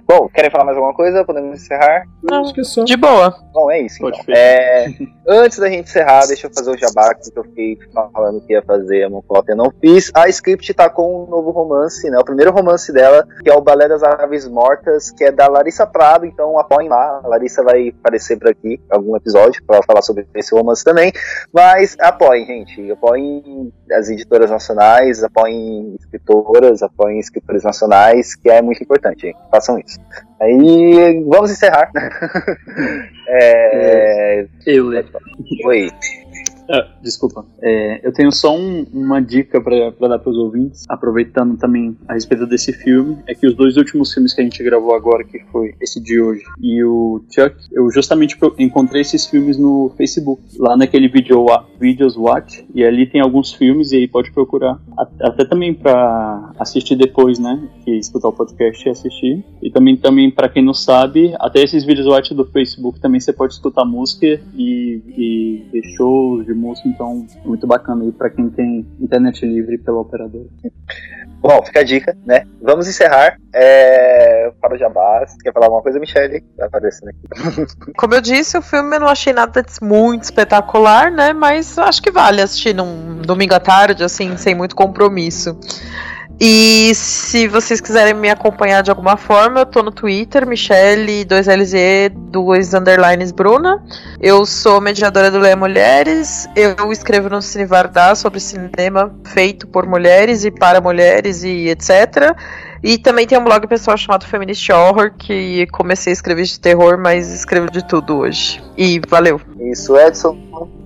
[0.09, 1.25] Bom, querem falar mais alguma coisa?
[1.25, 2.05] Podemos encerrar?
[2.23, 2.85] Não, Acho que só.
[2.85, 3.35] de boa.
[3.53, 4.35] Bom, é isso Pode então.
[4.35, 4.87] É,
[5.27, 7.79] antes da gente encerrar, deixa eu fazer o jabá que eu fiquei
[8.13, 10.11] falando que ia fazer a Mocota eu não fiz.
[10.15, 12.19] A Script tá com um novo romance, né?
[12.19, 15.87] O primeiro romance dela, que é o Balé das Aves Mortas, que é da Larissa
[15.87, 17.21] Prado, então apoiem lá.
[17.25, 20.83] A Larissa vai aparecer por aqui em algum episódio episódio para falar sobre esse romance
[20.83, 21.13] também.
[21.53, 22.91] Mas apoiem, gente.
[22.91, 29.35] Apoiem as editoras nacionais, apoiem escritoras, apoiem escritores nacionais, que é muito importante.
[29.51, 30.01] Façam isso.
[30.41, 31.91] Aí vamos encerrar.
[33.29, 34.47] é...
[34.67, 35.05] Eu, Lê.
[35.65, 35.91] Oi.
[36.69, 37.45] Ah, desculpa.
[37.63, 42.47] É, eu tenho só um- uma dica pra dar pros ouvintes, aproveitando também a respeito
[42.47, 45.75] desse filme, é que os dois últimos filmes que a gente gravou agora, que foi
[45.81, 51.09] esse de hoje e o Chuck, eu justamente encontrei esses filmes no Facebook, lá naquele
[51.09, 51.47] video,
[51.81, 54.79] Videos Watch, e ali tem alguns filmes e aí pode procurar.
[55.21, 57.69] Até também pra assistir depois, né?
[57.85, 59.45] Que escutar o podcast e assistir.
[59.63, 63.33] E também, também para quem não sabe, até esses vídeos watch do Facebook também você
[63.33, 68.49] pode escutar música e, e ver shows de música, então muito bacana aí pra quem
[68.51, 70.47] tem internet livre pela operadora.
[71.41, 72.45] Bom, fica a dica, né?
[72.61, 73.39] Vamos encerrar.
[73.55, 74.51] É...
[74.61, 75.37] Para o Jabás.
[75.43, 76.41] Quer falar alguma coisa, Michelle?
[76.57, 77.67] Tá aparecendo aqui.
[77.97, 81.33] Como eu disse, o filme eu não achei nada muito espetacular, né?
[81.33, 85.59] Mas acho que vale assistir num domingo à tarde, assim, sem muito compromisso.
[86.39, 92.11] E se vocês quiserem me acompanhar de alguma forma, eu tô no Twitter, Michelle, 2LZ,
[92.15, 93.83] 2 underlines Bruna.
[94.21, 96.47] Eu sou mediadora do Leia Mulheres.
[96.55, 102.37] Eu escrevo no Cine Vardar sobre cinema feito por mulheres e para mulheres e etc.
[102.83, 106.99] E também tem um blog pessoal chamado Feminist Horror, que comecei a escrever de terror,
[106.99, 108.66] mas escrevo de tudo hoje.
[108.77, 109.41] E valeu.
[109.59, 110.37] Isso, Edson.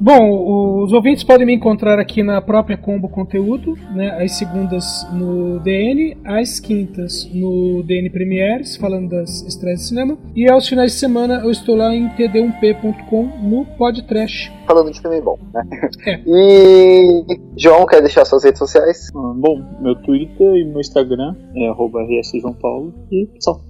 [0.01, 4.23] Bom, os ouvintes podem me encontrar aqui na própria Combo Conteúdo, né?
[4.23, 10.19] Às segundas no DN, às quintas no DN Premieres, falando das estreias de cinema.
[10.35, 14.53] E aos finais de semana eu estou lá em td1p.com no Podtrash.
[14.67, 15.63] Falando de filme bom, né?
[16.07, 16.21] É.
[16.27, 17.25] E.
[17.57, 19.11] João, quer deixar suas redes sociais?
[19.13, 23.61] Bom, meu Twitter e meu Instagram é arroba rsjoaopaulo e só.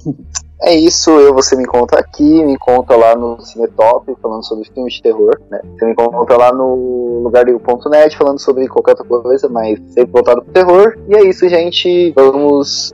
[0.63, 4.95] É isso, eu você me encontra aqui, me encontra lá no Cinetop falando sobre filmes
[4.95, 5.61] de terror, né?
[5.65, 10.53] Você me encontra lá no lugarligo.net falando sobre qualquer outra coisa, mas sempre voltado pro
[10.53, 10.99] terror.
[11.09, 12.13] E é isso, gente.
[12.15, 12.93] Vamos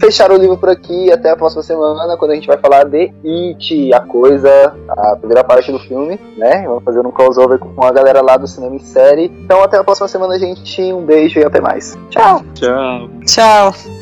[0.00, 1.12] fechar o livro por aqui.
[1.12, 5.44] Até a próxima semana, quando a gente vai falar de It, a coisa, a primeira
[5.44, 6.64] parte do filme, né?
[6.66, 9.24] Vamos fazer um crossover com a galera lá do cinema e série.
[9.44, 10.80] Então até a próxima semana, gente.
[10.92, 11.96] Um beijo e até mais.
[12.10, 12.42] Tchau!
[12.54, 13.08] Tchau.
[13.26, 14.01] Tchau.